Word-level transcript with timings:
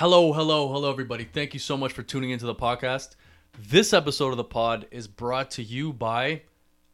Hello, 0.00 0.32
hello, 0.32 0.72
hello, 0.72 0.90
everybody. 0.90 1.24
Thank 1.24 1.52
you 1.52 1.60
so 1.60 1.76
much 1.76 1.92
for 1.92 2.02
tuning 2.02 2.30
into 2.30 2.46
the 2.46 2.54
podcast. 2.54 3.16
This 3.58 3.92
episode 3.92 4.30
of 4.30 4.38
the 4.38 4.44
pod 4.44 4.86
is 4.90 5.06
brought 5.06 5.50
to 5.50 5.62
you 5.62 5.92
by 5.92 6.40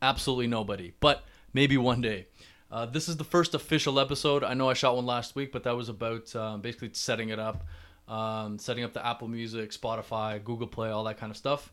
absolutely 0.03 0.48
nobody, 0.48 0.93
but 0.98 1.24
maybe 1.53 1.77
one 1.77 2.00
day. 2.00 2.27
Uh, 2.69 2.84
this 2.84 3.08
is 3.08 3.16
the 3.16 3.22
first 3.22 3.54
official 3.54 4.00
episode. 4.00 4.42
I 4.42 4.54
know 4.54 4.69
I 4.69 4.74
shot 4.74 4.96
one 4.96 5.06
last 5.06 5.37
week, 5.37 5.53
but 5.53 5.62
that 5.62 5.77
was 5.77 5.88
about 5.88 6.34
um, 6.34 6.62
basically 6.62 6.90
setting 6.95 7.29
it 7.29 7.38
up, 7.38 7.64
um, 8.08 8.59
setting 8.59 8.82
up 8.82 8.93
the 8.93 9.07
Apple 9.07 9.29
Music, 9.29 9.70
Spotify, 9.70 10.43
Google 10.43 10.66
Play, 10.66 10.91
all 10.91 11.04
that 11.04 11.16
kind 11.16 11.30
of 11.30 11.36
stuff. 11.36 11.73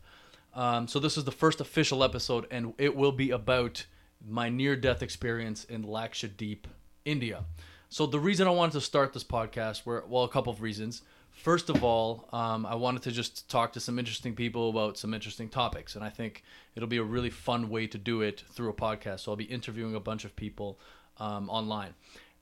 Um, 0.54 0.86
so 0.86 1.00
this 1.00 1.18
is 1.18 1.24
the 1.24 1.32
first 1.32 1.60
official 1.60 2.04
episode, 2.04 2.46
and 2.52 2.74
it 2.78 2.94
will 2.94 3.10
be 3.10 3.32
about 3.32 3.84
my 4.24 4.50
near-death 4.50 5.02
experience 5.02 5.64
in 5.64 5.82
Lakshadweep, 5.82 6.66
India. 7.04 7.44
So 7.88 8.06
the 8.06 8.20
reason 8.20 8.46
I 8.46 8.50
wanted 8.50 8.74
to 8.74 8.80
start 8.80 9.12
this 9.12 9.24
podcast 9.24 9.84
were 9.84 10.04
well, 10.06 10.22
a 10.22 10.28
couple 10.28 10.52
of 10.52 10.62
reasons. 10.62 11.02
First 11.34 11.68
of 11.68 11.84
all, 11.84 12.28
um, 12.32 12.64
I 12.64 12.74
wanted 12.76 13.02
to 13.02 13.10
just 13.10 13.50
talk 13.50 13.72
to 13.74 13.80
some 13.80 13.98
interesting 13.98 14.34
people 14.34 14.70
about 14.70 14.96
some 14.96 15.12
interesting 15.12 15.48
topics, 15.48 15.94
and 15.94 16.04
I 16.04 16.08
think 16.08 16.42
it'll 16.74 16.88
be 16.88 16.96
a 16.96 17.04
really 17.04 17.30
fun 17.30 17.68
way 17.68 17.86
to 17.88 17.98
do 17.98 18.22
it 18.22 18.44
through 18.52 18.70
a 18.70 18.72
podcast. 18.72 19.20
So 19.20 19.32
I'll 19.32 19.36
be 19.36 19.44
interviewing 19.44 19.94
a 19.94 20.00
bunch 20.00 20.24
of 20.24 20.34
people 20.36 20.78
um, 21.18 21.50
online. 21.50 21.94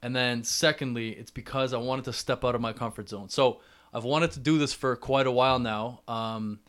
And 0.03 0.15
then 0.15 0.45
secondly, 0.45 1.11
it's 1.11 1.31
because 1.31 1.73
I 1.73 1.79
wanted 1.79 2.05
to 2.05 2.13
step 2.13 2.45
out 2.45 2.55
of 2.55 2.61
my 2.61 2.73
comfort 2.73 3.09
zone. 3.09 3.29
So 3.29 3.61
I've 3.95 4.05
wanted 4.05 4.33
to 4.33 4.41
do 4.41 4.59
this 4.59 4.73
for 4.73 4.95
quite 4.97 5.27
a 5.27 5.33
while 5.33 5.59
now, 5.59 6.03
um, 6.07 6.61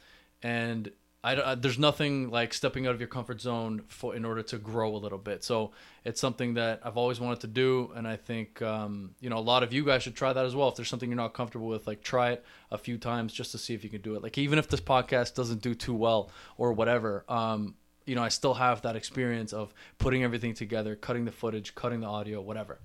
and 0.41 0.91
I, 1.23 1.51
I, 1.51 1.55
there's 1.55 1.79
nothing 1.79 2.29
like 2.29 2.53
stepping 2.53 2.85
out 2.85 2.93
of 2.93 2.99
your 2.99 3.07
comfort 3.07 3.39
zone 3.39 3.83
for 3.87 4.13
in 4.13 4.25
order 4.25 4.43
to 4.43 4.57
grow 4.57 4.93
a 4.93 4.97
little 4.97 5.17
bit. 5.17 5.43
So 5.43 5.71
it's 6.03 6.19
something 6.19 6.55
that 6.55 6.81
I've 6.83 6.97
always 6.97 7.19
wanted 7.19 7.39
to 7.41 7.47
do, 7.47 7.93
and 7.95 8.05
I 8.05 8.17
think 8.17 8.61
um, 8.61 9.15
you 9.21 9.29
know 9.29 9.37
a 9.37 9.39
lot 9.39 9.63
of 9.63 9.71
you 9.71 9.85
guys 9.85 10.03
should 10.03 10.15
try 10.15 10.33
that 10.33 10.45
as 10.45 10.53
well. 10.53 10.67
If 10.67 10.75
there's 10.75 10.89
something 10.89 11.09
you're 11.09 11.15
not 11.15 11.33
comfortable 11.33 11.67
with, 11.67 11.87
like 11.87 12.03
try 12.03 12.31
it 12.31 12.45
a 12.71 12.77
few 12.77 12.97
times 12.97 13.31
just 13.31 13.51
to 13.53 13.57
see 13.57 13.73
if 13.73 13.83
you 13.85 13.89
can 13.89 14.01
do 14.01 14.15
it. 14.15 14.23
Like 14.23 14.37
even 14.37 14.59
if 14.59 14.67
this 14.67 14.81
podcast 14.81 15.33
doesn't 15.33 15.61
do 15.61 15.73
too 15.73 15.93
well 15.93 16.29
or 16.57 16.73
whatever, 16.73 17.23
um, 17.29 17.75
you 18.05 18.15
know 18.15 18.23
I 18.23 18.29
still 18.29 18.55
have 18.55 18.81
that 18.81 18.97
experience 18.97 19.53
of 19.53 19.73
putting 19.99 20.23
everything 20.23 20.53
together, 20.53 20.97
cutting 20.97 21.23
the 21.23 21.31
footage, 21.31 21.73
cutting 21.73 22.01
the 22.01 22.07
audio, 22.07 22.41
whatever. 22.41 22.81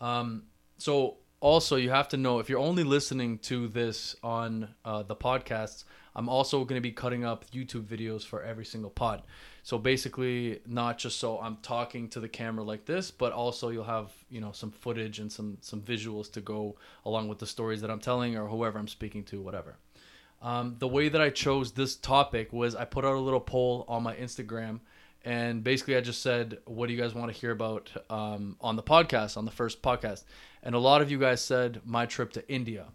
Um, 0.00 0.44
so 0.78 1.18
also 1.40 1.76
you 1.76 1.90
have 1.90 2.08
to 2.08 2.16
know 2.16 2.38
if 2.38 2.48
you're 2.48 2.58
only 2.58 2.84
listening 2.84 3.38
to 3.38 3.68
this 3.68 4.16
on 4.22 4.74
uh, 4.84 5.02
the 5.02 5.16
podcasts 5.16 5.84
i'm 6.16 6.28
also 6.28 6.64
going 6.64 6.76
to 6.76 6.80
be 6.80 6.90
cutting 6.90 7.24
up 7.24 7.48
youtube 7.52 7.84
videos 7.84 8.24
for 8.24 8.42
every 8.42 8.64
single 8.64 8.90
pod. 8.90 9.22
So 9.62 9.78
basically 9.78 10.60
not 10.66 10.98
just 10.98 11.18
so 11.18 11.38
i'm 11.38 11.58
talking 11.62 12.08
to 12.10 12.20
the 12.20 12.28
camera 12.28 12.64
like 12.64 12.86
this 12.86 13.10
but 13.12 13.32
also 13.32 13.68
you'll 13.68 13.84
have 13.84 14.10
you 14.28 14.40
know 14.40 14.50
some 14.52 14.72
footage 14.72 15.20
and 15.20 15.30
some 15.30 15.58
some 15.60 15.80
visuals 15.80 16.32
to 16.32 16.40
go 16.40 16.76
along 17.04 17.28
with 17.28 17.38
the 17.38 17.46
stories 17.46 17.80
that 17.82 17.90
i'm 17.90 18.00
telling 18.00 18.36
or 18.36 18.48
whoever 18.48 18.78
i'm 18.78 18.88
speaking 18.88 19.22
to 19.24 19.40
whatever. 19.40 19.76
Um, 20.42 20.76
the 20.78 20.88
way 20.88 21.08
that 21.08 21.20
i 21.20 21.30
chose 21.30 21.72
this 21.72 21.96
topic 21.96 22.52
was 22.52 22.74
i 22.74 22.84
put 22.84 23.04
out 23.04 23.14
a 23.14 23.20
little 23.20 23.40
poll 23.40 23.84
on 23.88 24.02
my 24.02 24.14
instagram 24.14 24.80
and 25.24 25.64
basically 25.64 25.96
i 25.96 26.00
just 26.00 26.22
said 26.22 26.58
what 26.64 26.86
do 26.86 26.94
you 26.94 27.00
guys 27.00 27.14
want 27.14 27.32
to 27.32 27.38
hear 27.38 27.50
about 27.50 27.90
um, 28.10 28.56
on 28.60 28.76
the 28.76 28.82
podcast 28.82 29.36
on 29.36 29.44
the 29.44 29.50
first 29.50 29.82
podcast? 29.82 30.24
And 30.62 30.74
a 30.74 30.80
lot 30.80 31.00
of 31.00 31.10
you 31.10 31.18
guys 31.18 31.40
said 31.40 31.80
my 31.84 32.06
trip 32.06 32.32
to 32.34 32.48
india 32.48 32.86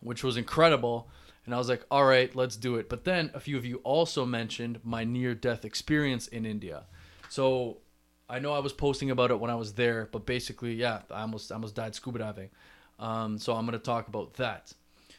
which 0.00 0.22
was 0.22 0.36
incredible 0.36 1.10
and 1.48 1.54
i 1.54 1.58
was 1.58 1.70
like 1.70 1.82
all 1.90 2.04
right 2.04 2.36
let's 2.36 2.56
do 2.56 2.76
it 2.76 2.90
but 2.90 3.04
then 3.04 3.30
a 3.32 3.40
few 3.40 3.56
of 3.56 3.64
you 3.64 3.76
also 3.78 4.26
mentioned 4.26 4.78
my 4.84 5.02
near 5.02 5.34
death 5.34 5.64
experience 5.64 6.28
in 6.28 6.44
india 6.44 6.84
so 7.30 7.78
i 8.28 8.38
know 8.38 8.52
i 8.52 8.58
was 8.58 8.74
posting 8.74 9.10
about 9.10 9.30
it 9.30 9.40
when 9.40 9.50
i 9.50 9.54
was 9.54 9.72
there 9.72 10.10
but 10.12 10.26
basically 10.26 10.74
yeah 10.74 11.00
i 11.10 11.22
almost 11.22 11.50
I 11.50 11.54
almost 11.54 11.74
died 11.74 11.94
scuba 11.94 12.18
diving 12.18 12.50
um, 12.98 13.38
so 13.38 13.54
i'm 13.54 13.64
going 13.64 13.78
to 13.78 13.84
talk 13.84 14.08
about 14.08 14.34
that 14.34 14.74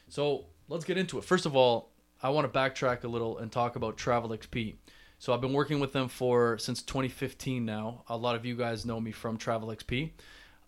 so 0.07 0.45
let's 0.67 0.85
get 0.85 0.99
into 0.99 1.17
it 1.17 1.23
first 1.23 1.47
of 1.47 1.55
all 1.55 1.89
i 2.21 2.29
want 2.29 2.51
to 2.51 2.59
backtrack 2.59 3.03
a 3.03 3.07
little 3.07 3.39
and 3.39 3.51
talk 3.51 3.75
about 3.75 3.97
travel 3.97 4.29
xp 4.29 4.75
so 5.21 5.33
I've 5.33 5.41
been 5.41 5.51
working 5.51 5.81
with 5.81 5.91
them 5.91 6.07
for 6.07 6.57
since 6.59 6.81
2015 6.81 7.65
now. 7.65 8.03
A 8.07 8.15
lot 8.15 8.37
of 8.37 8.45
you 8.45 8.55
guys 8.55 8.85
know 8.85 9.01
me 9.01 9.11
from 9.11 9.35
Travel 9.35 9.67
XP. 9.67 10.11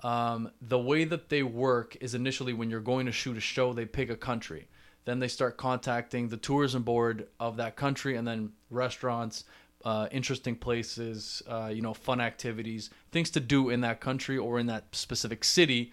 Um, 0.03 0.51
the 0.61 0.79
way 0.79 1.03
that 1.05 1.29
they 1.29 1.43
work 1.43 1.95
is 2.01 2.15
initially 2.15 2.53
when 2.53 2.69
you're 2.69 2.81
going 2.81 3.05
to 3.05 3.11
shoot 3.11 3.37
a 3.37 3.41
show, 3.41 3.71
they 3.71 3.85
pick 3.85 4.09
a 4.09 4.15
country. 4.15 4.67
Then 5.05 5.19
they 5.19 5.27
start 5.27 5.57
contacting 5.57 6.29
the 6.29 6.37
tourism 6.37 6.83
board 6.83 7.27
of 7.39 7.57
that 7.57 7.75
country, 7.75 8.15
and 8.15 8.27
then 8.27 8.51
restaurants, 8.69 9.45
uh, 9.83 10.07
interesting 10.11 10.55
places, 10.55 11.41
uh, 11.47 11.71
you 11.73 11.81
know, 11.81 11.93
fun 11.93 12.21
activities, 12.21 12.89
things 13.11 13.29
to 13.31 13.39
do 13.39 13.69
in 13.69 13.81
that 13.81 13.99
country 13.99 14.37
or 14.37 14.59
in 14.59 14.67
that 14.67 14.95
specific 14.95 15.43
city, 15.43 15.91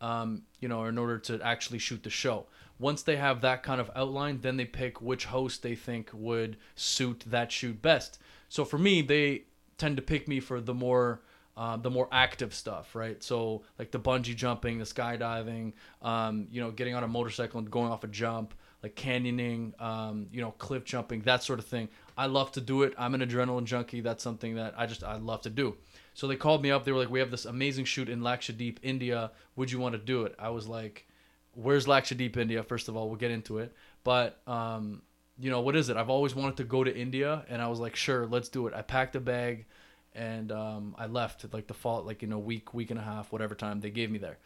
um, 0.00 0.42
you 0.60 0.68
know, 0.68 0.84
in 0.84 0.98
order 0.98 1.18
to 1.18 1.40
actually 1.42 1.78
shoot 1.78 2.02
the 2.02 2.10
show 2.10 2.46
once 2.78 3.02
they 3.02 3.16
have 3.16 3.40
that 3.40 3.62
kind 3.62 3.80
of 3.80 3.90
outline, 3.96 4.40
then 4.40 4.56
they 4.56 4.64
pick 4.64 5.00
which 5.00 5.26
host 5.26 5.62
they 5.62 5.74
think 5.74 6.10
would 6.12 6.56
suit 6.74 7.24
that 7.26 7.50
shoot 7.50 7.80
best. 7.82 8.18
So 8.48 8.64
for 8.64 8.78
me, 8.78 9.02
they 9.02 9.44
tend 9.76 9.96
to 9.96 10.02
pick 10.02 10.28
me 10.28 10.40
for 10.40 10.60
the 10.60 10.74
more 10.74 11.20
uh, 11.58 11.76
the 11.76 11.90
more 11.90 12.08
active 12.12 12.54
stuff, 12.54 12.94
right? 12.94 13.22
So 13.22 13.62
like 13.78 13.90
the 13.90 13.98
bungee 13.98 14.36
jumping, 14.36 14.78
the 14.78 14.84
skydiving, 14.84 15.72
um, 16.02 16.46
you 16.52 16.60
know, 16.60 16.70
getting 16.70 16.94
on 16.94 17.02
a 17.02 17.08
motorcycle 17.08 17.58
and 17.58 17.68
going 17.68 17.90
off 17.90 18.04
a 18.04 18.06
jump, 18.06 18.54
like 18.82 18.94
canyoning, 18.94 19.78
um, 19.82 20.28
you 20.32 20.40
know, 20.40 20.52
cliff 20.52 20.84
jumping, 20.84 21.22
that 21.22 21.42
sort 21.42 21.58
of 21.58 21.66
thing. 21.66 21.88
I 22.16 22.26
love 22.26 22.52
to 22.52 22.60
do 22.60 22.84
it. 22.84 22.94
I'm 22.96 23.14
an 23.14 23.22
adrenaline 23.22 23.64
junkie. 23.64 24.00
That's 24.00 24.22
something 24.22 24.54
that 24.54 24.74
I 24.78 24.86
just 24.86 25.02
I 25.02 25.16
love 25.16 25.42
to 25.42 25.50
do. 25.50 25.76
So 26.14 26.28
they 26.28 26.36
called 26.36 26.62
me 26.62 26.70
up. 26.70 26.84
They 26.84 26.92
were 26.92 26.98
like, 26.98 27.10
"We 27.10 27.18
have 27.18 27.32
this 27.32 27.44
amazing 27.44 27.86
shoot 27.86 28.08
in 28.08 28.20
Lakshadweep, 28.20 28.78
India. 28.82 29.32
Would 29.56 29.72
you 29.72 29.80
want 29.80 29.94
to 29.94 29.98
do 29.98 30.22
it?" 30.24 30.36
I 30.38 30.50
was 30.50 30.68
like, 30.68 31.08
where's 31.54 31.86
Lakshadweep, 31.86 32.36
India? 32.36 32.62
First 32.62 32.88
of 32.88 32.96
all, 32.96 33.08
we'll 33.08 33.18
get 33.18 33.30
into 33.30 33.58
it. 33.58 33.74
But 34.04 34.40
um, 34.46 35.02
you 35.38 35.50
know, 35.50 35.60
what 35.60 35.76
is 35.76 35.88
it? 35.88 35.96
I've 35.96 36.10
always 36.10 36.34
wanted 36.34 36.56
to 36.58 36.64
go 36.64 36.84
to 36.84 36.96
India, 36.96 37.44
and 37.48 37.60
I 37.60 37.68
was 37.68 37.80
like, 37.80 37.96
sure, 37.96 38.26
let's 38.26 38.48
do 38.48 38.66
it. 38.66 38.74
I 38.74 38.82
packed 38.82 39.16
a 39.16 39.20
bag, 39.20 39.66
and 40.18 40.50
um, 40.50 40.94
I 40.98 41.06
left 41.06 41.46
like 41.52 41.68
the 41.68 41.74
fall, 41.74 42.02
like 42.02 42.22
you 42.22 42.28
know, 42.28 42.38
week, 42.38 42.74
week 42.74 42.90
and 42.90 42.98
a 42.98 43.02
half, 43.02 43.32
whatever 43.32 43.54
time 43.54 43.80
they 43.80 43.90
gave 43.90 44.10
me 44.10 44.18
there. 44.18 44.36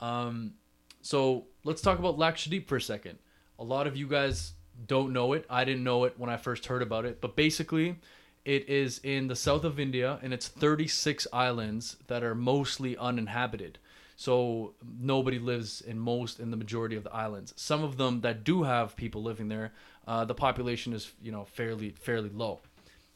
Um, 0.00 0.54
so 1.02 1.46
let's 1.64 1.82
talk 1.82 1.98
about 1.98 2.16
Lakshadweep 2.18 2.68
for 2.68 2.76
a 2.76 2.80
second. 2.80 3.18
A 3.58 3.64
lot 3.64 3.86
of 3.86 3.96
you 3.96 4.06
guys 4.06 4.52
don't 4.86 5.12
know 5.12 5.32
it. 5.32 5.44
I 5.50 5.64
didn't 5.64 5.82
know 5.82 6.04
it 6.04 6.14
when 6.16 6.30
I 6.30 6.36
first 6.36 6.66
heard 6.66 6.82
about 6.82 7.04
it, 7.04 7.20
but 7.20 7.36
basically. 7.36 7.96
It 8.44 8.66
is 8.70 8.98
in 9.02 9.28
the 9.28 9.36
south 9.36 9.64
of 9.64 9.78
India 9.78 10.18
and 10.22 10.32
it's 10.32 10.48
36 10.48 11.26
islands 11.34 11.98
that 12.06 12.22
are 12.22 12.34
mostly 12.34 12.96
uninhabited. 12.96 13.78
So 14.16 14.72
nobody 14.98 15.38
lives 15.38 15.82
in 15.82 15.98
most 15.98 16.40
in 16.40 16.50
the 16.50 16.56
majority 16.56 16.96
of 16.96 17.04
the 17.04 17.12
islands. 17.12 17.52
Some 17.56 17.84
of 17.84 17.98
them 17.98 18.22
that 18.22 18.44
do 18.44 18.62
have 18.62 18.96
people 18.96 19.22
living 19.22 19.48
there, 19.48 19.72
uh, 20.06 20.24
the 20.24 20.34
population 20.34 20.94
is 20.94 21.12
you 21.22 21.30
know 21.30 21.44
fairly 21.44 21.90
fairly 21.90 22.30
low. 22.30 22.60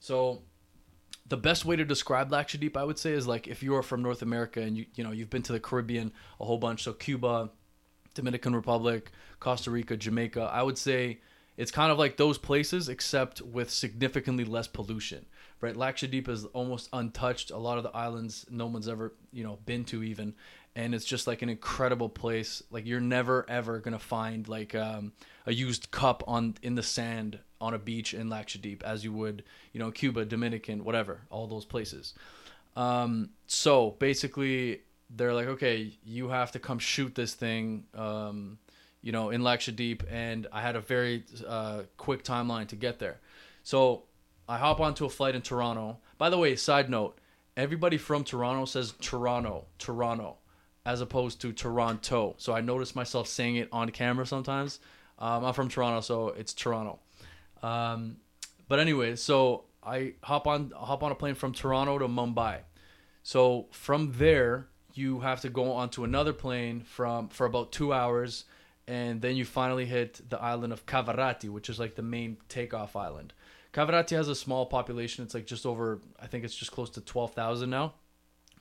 So 0.00 0.42
the 1.26 1.36
best 1.36 1.64
way 1.64 1.76
to 1.76 1.84
describe 1.84 2.30
Lakshadweep, 2.30 2.76
I 2.76 2.84
would 2.84 2.98
say, 2.98 3.12
is 3.12 3.26
like 3.26 3.46
if 3.46 3.62
you 3.62 3.74
are 3.76 3.82
from 3.82 4.02
North 4.02 4.22
America 4.22 4.60
and 4.60 4.76
you 4.76 4.86
you 4.94 5.04
know 5.04 5.12
you've 5.12 5.30
been 5.30 5.42
to 5.42 5.52
the 5.52 5.60
Caribbean 5.60 6.12
a 6.40 6.44
whole 6.44 6.58
bunch, 6.58 6.82
so 6.82 6.92
Cuba, 6.92 7.50
Dominican 8.14 8.54
Republic, 8.54 9.10
Costa 9.40 9.70
Rica, 9.70 9.96
Jamaica. 9.96 10.50
I 10.52 10.62
would 10.62 10.78
say 10.78 11.20
it's 11.56 11.70
kind 11.70 11.92
of 11.92 11.98
like 11.98 12.16
those 12.16 12.38
places, 12.38 12.88
except 12.88 13.40
with 13.40 13.70
significantly 13.70 14.44
less 14.44 14.66
pollution. 14.66 15.26
Right, 15.60 15.76
Lakshadweep 15.76 16.28
is 16.28 16.44
almost 16.46 16.88
untouched. 16.92 17.52
A 17.52 17.56
lot 17.56 17.78
of 17.78 17.84
the 17.84 17.96
islands 17.96 18.44
no 18.50 18.66
one's 18.66 18.88
ever 18.88 19.14
you 19.32 19.44
know 19.44 19.58
been 19.64 19.84
to 19.86 20.02
even, 20.02 20.34
and 20.74 20.92
it's 20.92 21.04
just 21.04 21.28
like 21.28 21.42
an 21.42 21.48
incredible 21.48 22.08
place. 22.08 22.64
Like 22.70 22.84
you're 22.84 23.00
never 23.00 23.48
ever 23.48 23.78
gonna 23.78 24.00
find 24.00 24.48
like 24.48 24.74
um, 24.74 25.12
a 25.46 25.52
used 25.52 25.92
cup 25.92 26.24
on 26.26 26.56
in 26.62 26.74
the 26.74 26.82
sand 26.82 27.38
on 27.62 27.74
a 27.74 27.78
beach 27.78 28.12
in 28.12 28.28
Lakshadweep 28.28 28.82
as 28.82 29.04
you 29.04 29.12
would, 29.12 29.44
you 29.72 29.80
know, 29.80 29.90
Cuba, 29.90 30.24
Dominican, 30.24 30.84
whatever, 30.84 31.22
all 31.30 31.46
those 31.46 31.64
places. 31.64 32.14
Um, 32.76 33.30
so 33.46 33.92
basically, 33.98 34.80
they're 35.08 35.32
like, 35.32 35.46
okay, 35.46 35.92
you 36.04 36.28
have 36.28 36.52
to 36.52 36.58
come 36.58 36.78
shoot 36.78 37.14
this 37.14 37.34
thing, 37.34 37.84
um, 37.94 38.58
you 39.02 39.12
know, 39.12 39.30
in 39.30 39.42
Lakshadweep, 39.42 40.02
and 40.10 40.46
I 40.52 40.60
had 40.60 40.76
a 40.76 40.80
very 40.80 41.24
uh, 41.46 41.82
quick 41.96 42.24
timeline 42.24 42.66
to 42.68 42.76
get 42.76 42.98
there. 42.98 43.20
So 43.62 44.02
I 44.48 44.58
hop 44.58 44.80
onto 44.80 45.04
a 45.04 45.10
flight 45.10 45.34
in 45.34 45.42
Toronto. 45.42 45.98
By 46.18 46.30
the 46.30 46.38
way, 46.38 46.56
side 46.56 46.90
note, 46.90 47.18
everybody 47.56 47.96
from 47.96 48.24
Toronto 48.24 48.64
says 48.64 48.94
Toronto, 49.00 49.66
Toronto 49.78 50.36
as 50.84 51.00
opposed 51.00 51.40
to 51.40 51.52
Toronto. 51.52 52.34
So 52.38 52.52
I 52.52 52.60
notice 52.60 52.94
myself 52.96 53.28
saying 53.28 53.56
it 53.56 53.68
on 53.70 53.90
camera 53.90 54.26
sometimes. 54.26 54.80
Um, 55.18 55.44
I'm 55.44 55.54
from 55.54 55.68
Toronto, 55.68 56.00
so 56.00 56.28
it's 56.28 56.52
Toronto. 56.52 56.98
Um, 57.62 58.16
but 58.68 58.78
anyway, 58.78 59.16
so 59.16 59.64
I 59.82 60.14
hop 60.22 60.46
on 60.46 60.72
hop 60.74 61.02
on 61.02 61.12
a 61.12 61.14
plane 61.14 61.34
from 61.34 61.52
Toronto 61.52 61.98
to 61.98 62.08
Mumbai. 62.08 62.60
So 63.22 63.66
from 63.70 64.12
there, 64.16 64.68
you 64.94 65.20
have 65.20 65.40
to 65.42 65.48
go 65.48 65.72
onto 65.72 66.04
another 66.04 66.32
plane 66.32 66.80
from 66.80 67.28
for 67.28 67.46
about 67.46 67.72
two 67.72 67.92
hours, 67.92 68.44
and 68.86 69.20
then 69.22 69.36
you 69.36 69.44
finally 69.44 69.86
hit 69.86 70.20
the 70.28 70.40
island 70.40 70.72
of 70.72 70.86
Kavaratti, 70.86 71.48
which 71.48 71.68
is 71.68 71.78
like 71.78 71.94
the 71.94 72.02
main 72.02 72.36
takeoff 72.48 72.96
island. 72.96 73.32
Kavaratti 73.72 74.16
has 74.16 74.28
a 74.28 74.34
small 74.34 74.66
population. 74.66 75.24
It's 75.24 75.34
like 75.34 75.46
just 75.46 75.64
over, 75.64 76.00
I 76.20 76.26
think 76.26 76.44
it's 76.44 76.54
just 76.54 76.72
close 76.72 76.90
to 76.90 77.00
twelve 77.00 77.32
thousand 77.32 77.70
now. 77.70 77.94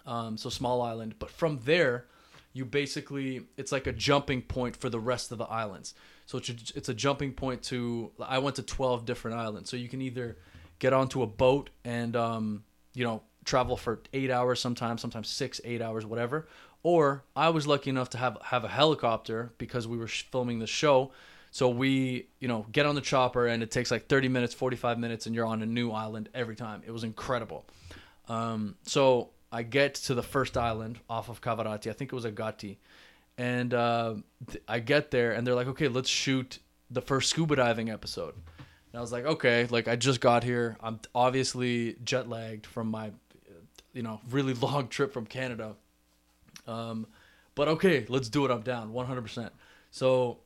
Um, 0.06 0.38
so 0.38 0.50
small 0.50 0.82
island. 0.82 1.16
But 1.20 1.30
from 1.30 1.60
there, 1.66 2.06
you 2.54 2.66
basically 2.66 3.42
it's 3.58 3.72
like 3.72 3.88
a 3.88 3.92
jumping 3.92 4.42
point 4.42 4.76
for 4.76 4.90
the 4.90 5.00
rest 5.00 5.32
of 5.32 5.38
the 5.38 5.46
islands. 5.46 5.94
So 6.32 6.38
it's 6.38 6.50
a, 6.50 6.78
it's 6.78 6.88
a 6.88 6.94
jumping 6.94 7.34
point 7.34 7.62
to 7.64 8.10
I 8.26 8.38
went 8.38 8.56
to 8.56 8.64
12 8.64 9.04
different 9.04 9.36
islands. 9.36 9.70
So 9.70 9.76
you 9.76 9.90
can 9.90 10.02
either 10.02 10.38
get 10.80 10.94
onto 10.94 11.24
a 11.24 11.28
boat 11.28 11.70
and 11.84 12.16
um, 12.16 12.64
you 12.94 13.04
know 13.04 13.22
travel 13.44 13.76
for 13.76 14.00
eight 14.14 14.32
hours 14.32 14.62
sometimes, 14.62 15.02
sometimes 15.02 15.28
six, 15.28 15.60
eight 15.66 15.82
hours, 15.82 16.06
whatever. 16.06 16.48
Or 16.84 17.26
I 17.36 17.50
was 17.50 17.68
lucky 17.68 17.90
enough 17.90 18.12
to 18.12 18.18
have 18.18 18.38
have 18.44 18.64
a 18.64 18.70
helicopter 18.70 19.52
because 19.58 19.90
we 19.90 19.98
were 19.98 20.08
sh- 20.08 20.26
filming 20.32 20.60
the 20.60 20.68
show. 20.68 21.12
So 21.52 21.68
we, 21.68 22.30
you 22.40 22.48
know, 22.48 22.66
get 22.72 22.86
on 22.86 22.96
the 22.96 23.02
chopper 23.02 23.48
and 23.48 23.62
it 23.62 23.70
takes 23.70 23.92
like 23.92 24.08
30 24.08 24.30
minutes, 24.30 24.54
45 24.54 25.00
minutes, 25.00 25.26
and 25.26 25.36
you're 25.36 25.46
on 25.46 25.62
a 25.62 25.66
new 25.66 25.92
island 25.92 26.30
every 26.34 26.56
time. 26.56 26.82
It 26.88 26.92
was 26.92 27.04
incredible. 27.04 27.66
Um, 28.30 28.76
so 28.84 29.32
I 29.52 29.64
get 29.64 29.96
to 29.96 30.14
the 30.14 30.24
first 30.24 30.56
island 30.56 31.02
off 31.10 31.28
of 31.28 31.42
Kavaratti. 31.42 31.90
I 31.90 31.94
think 31.94 32.14
it 32.14 32.16
was 32.16 32.24
Agatti. 32.24 32.78
And 33.42 33.74
uh, 33.74 34.14
I 34.68 34.78
get 34.78 35.10
there 35.10 35.32
and 35.32 35.48
they're 35.48 35.56
like, 35.56 35.66
okay, 35.70 35.88
let's 35.88 36.10
shoot 36.10 36.60
the 36.92 37.02
first 37.02 37.32
scuba 37.32 37.56
diving 37.56 37.90
episode. 37.90 38.36
And 38.36 39.00
I 39.00 39.02
was 39.02 39.12
like, 39.12 39.26
okay, 39.26 39.66
like 39.72 39.88
I 39.88 39.96
just 39.96 40.22
got 40.22 40.44
here. 40.44 40.78
I'm 40.80 41.00
obviously 41.16 41.96
jet 42.04 42.30
lagged 42.30 42.68
from 42.68 42.92
my, 42.92 43.10
you 43.94 44.04
know, 44.04 44.22
really 44.30 44.54
long 44.62 44.90
trip 44.90 45.12
from 45.12 45.26
Canada. 45.26 45.76
Um, 46.68 47.08
but 47.56 47.68
okay, 47.68 48.06
let's 48.10 48.30
do 48.30 48.46
it. 48.46 48.52
I'm 48.52 48.62
down 48.62 48.94
100%. 48.94 49.50
So 49.90 50.38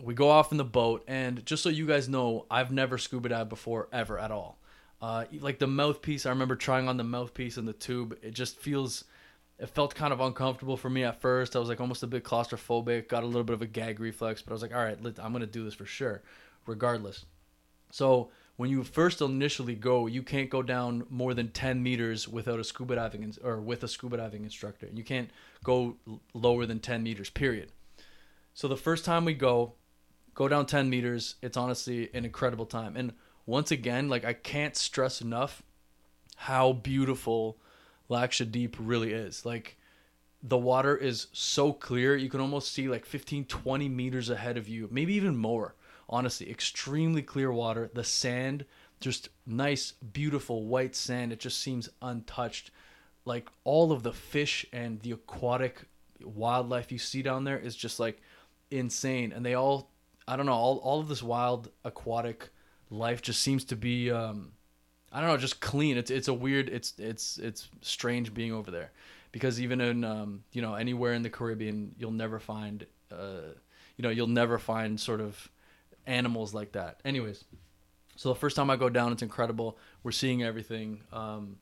we 0.00 0.14
go 0.14 0.30
off 0.30 0.52
in 0.52 0.58
the 0.58 0.62
boat. 0.62 1.02
And 1.08 1.44
just 1.44 1.60
so 1.60 1.70
you 1.70 1.88
guys 1.88 2.08
know, 2.08 2.46
I've 2.48 2.70
never 2.70 2.98
scuba 2.98 3.30
dived 3.30 3.48
before, 3.48 3.88
ever 3.92 4.16
at 4.16 4.30
all. 4.30 4.60
Uh, 5.02 5.24
like 5.40 5.58
the 5.58 5.66
mouthpiece, 5.66 6.24
I 6.24 6.30
remember 6.30 6.54
trying 6.54 6.88
on 6.88 6.98
the 6.98 7.04
mouthpiece 7.04 7.56
and 7.56 7.66
the 7.66 7.72
tube. 7.72 8.16
It 8.22 8.30
just 8.30 8.60
feels, 8.60 9.06
it 9.58 9.68
felt 9.70 9.94
kind 9.94 10.12
of 10.12 10.20
uncomfortable 10.20 10.76
for 10.76 10.90
me 10.90 11.04
at 11.04 11.20
first. 11.20 11.54
I 11.54 11.58
was 11.58 11.68
like 11.68 11.80
almost 11.80 12.02
a 12.02 12.06
bit 12.06 12.24
claustrophobic, 12.24 13.08
got 13.08 13.22
a 13.22 13.26
little 13.26 13.44
bit 13.44 13.54
of 13.54 13.62
a 13.62 13.66
gag 13.66 14.00
reflex, 14.00 14.42
but 14.42 14.52
I 14.52 14.54
was 14.54 14.62
like, 14.62 14.74
all 14.74 14.82
right, 14.82 14.98
I'm 15.18 15.32
going 15.32 15.40
to 15.40 15.46
do 15.46 15.64
this 15.64 15.74
for 15.74 15.86
sure, 15.86 16.22
regardless. 16.66 17.24
So 17.90 18.30
when 18.56 18.70
you 18.70 18.82
first 18.82 19.20
initially 19.20 19.74
go, 19.74 20.06
you 20.06 20.22
can't 20.22 20.50
go 20.50 20.62
down 20.62 21.06
more 21.08 21.34
than 21.34 21.50
10 21.50 21.82
meters 21.82 22.28
without 22.28 22.58
a 22.58 22.64
scuba 22.64 22.96
diving 22.96 23.22
ins- 23.22 23.38
or 23.38 23.60
with 23.60 23.84
a 23.84 23.88
scuba 23.88 24.16
diving 24.16 24.44
instructor. 24.44 24.86
And 24.86 24.98
you 24.98 25.04
can't 25.04 25.30
go 25.62 25.96
lower 26.34 26.66
than 26.66 26.80
10 26.80 27.02
meters, 27.02 27.30
period. 27.30 27.70
So 28.52 28.66
the 28.66 28.76
first 28.76 29.04
time 29.04 29.24
we 29.24 29.34
go, 29.34 29.74
go 30.34 30.48
down 30.48 30.66
10 30.66 30.90
meters, 30.90 31.36
it's 31.42 31.56
honestly 31.56 32.10
an 32.14 32.24
incredible 32.24 32.66
time. 32.66 32.96
And 32.96 33.12
once 33.46 33.70
again, 33.70 34.08
like 34.08 34.24
I 34.24 34.32
can't 34.32 34.76
stress 34.76 35.20
enough 35.20 35.62
how 36.36 36.72
beautiful 36.72 37.58
Lakshadweep 38.10 38.74
really 38.78 39.12
is. 39.12 39.44
Like 39.44 39.76
the 40.42 40.58
water 40.58 40.96
is 40.96 41.28
so 41.32 41.72
clear, 41.72 42.16
you 42.16 42.28
can 42.28 42.40
almost 42.40 42.72
see 42.72 42.88
like 42.88 43.06
15, 43.06 43.46
20 43.46 43.88
meters 43.88 44.30
ahead 44.30 44.56
of 44.56 44.68
you, 44.68 44.88
maybe 44.90 45.14
even 45.14 45.36
more. 45.36 45.74
Honestly, 46.08 46.50
extremely 46.50 47.22
clear 47.22 47.50
water. 47.50 47.90
The 47.94 48.04
sand, 48.04 48.66
just 49.00 49.30
nice, 49.46 49.92
beautiful 49.92 50.66
white 50.66 50.94
sand. 50.94 51.32
It 51.32 51.40
just 51.40 51.60
seems 51.60 51.88
untouched. 52.02 52.70
Like 53.24 53.48
all 53.64 53.90
of 53.90 54.02
the 54.02 54.12
fish 54.12 54.66
and 54.70 55.00
the 55.00 55.12
aquatic 55.12 55.84
wildlife 56.22 56.92
you 56.92 56.98
see 56.98 57.22
down 57.22 57.44
there 57.44 57.58
is 57.58 57.74
just 57.74 57.98
like 57.98 58.20
insane. 58.70 59.32
And 59.32 59.46
they 59.46 59.54
all, 59.54 59.90
I 60.28 60.36
don't 60.36 60.46
know, 60.46 60.52
all, 60.52 60.76
all 60.78 61.00
of 61.00 61.08
this 61.08 61.22
wild 61.22 61.70
aquatic 61.84 62.50
life 62.90 63.22
just 63.22 63.40
seems 63.40 63.64
to 63.64 63.76
be 63.76 64.10
um, 64.10 64.52
I 65.14 65.20
don't 65.20 65.28
know, 65.28 65.36
just 65.36 65.60
clean. 65.60 65.96
It's 65.96 66.10
it's 66.10 66.26
a 66.26 66.34
weird 66.34 66.68
it's 66.68 66.92
it's 66.98 67.38
it's 67.38 67.68
strange 67.82 68.34
being 68.34 68.52
over 68.52 68.72
there 68.72 68.90
because 69.30 69.60
even 69.60 69.80
in 69.80 70.02
um, 70.02 70.42
you 70.52 70.60
know 70.60 70.74
anywhere 70.74 71.12
in 71.12 71.22
the 71.22 71.30
Caribbean 71.30 71.94
you'll 71.96 72.10
never 72.10 72.40
find 72.40 72.84
uh, 73.12 73.52
you 73.96 74.02
know 74.02 74.10
you'll 74.10 74.26
never 74.26 74.58
find 74.58 74.98
sort 74.98 75.20
of 75.20 75.48
animals 76.04 76.52
like 76.52 76.72
that. 76.72 77.00
Anyways, 77.04 77.44
so 78.16 78.28
the 78.28 78.34
first 78.34 78.56
time 78.56 78.70
I 78.70 78.76
go 78.76 78.88
down, 78.88 79.12
it's 79.12 79.22
incredible. 79.22 79.78
We're 80.02 80.10
seeing 80.10 80.42
everything. 80.42 81.02
Um, 81.12 81.58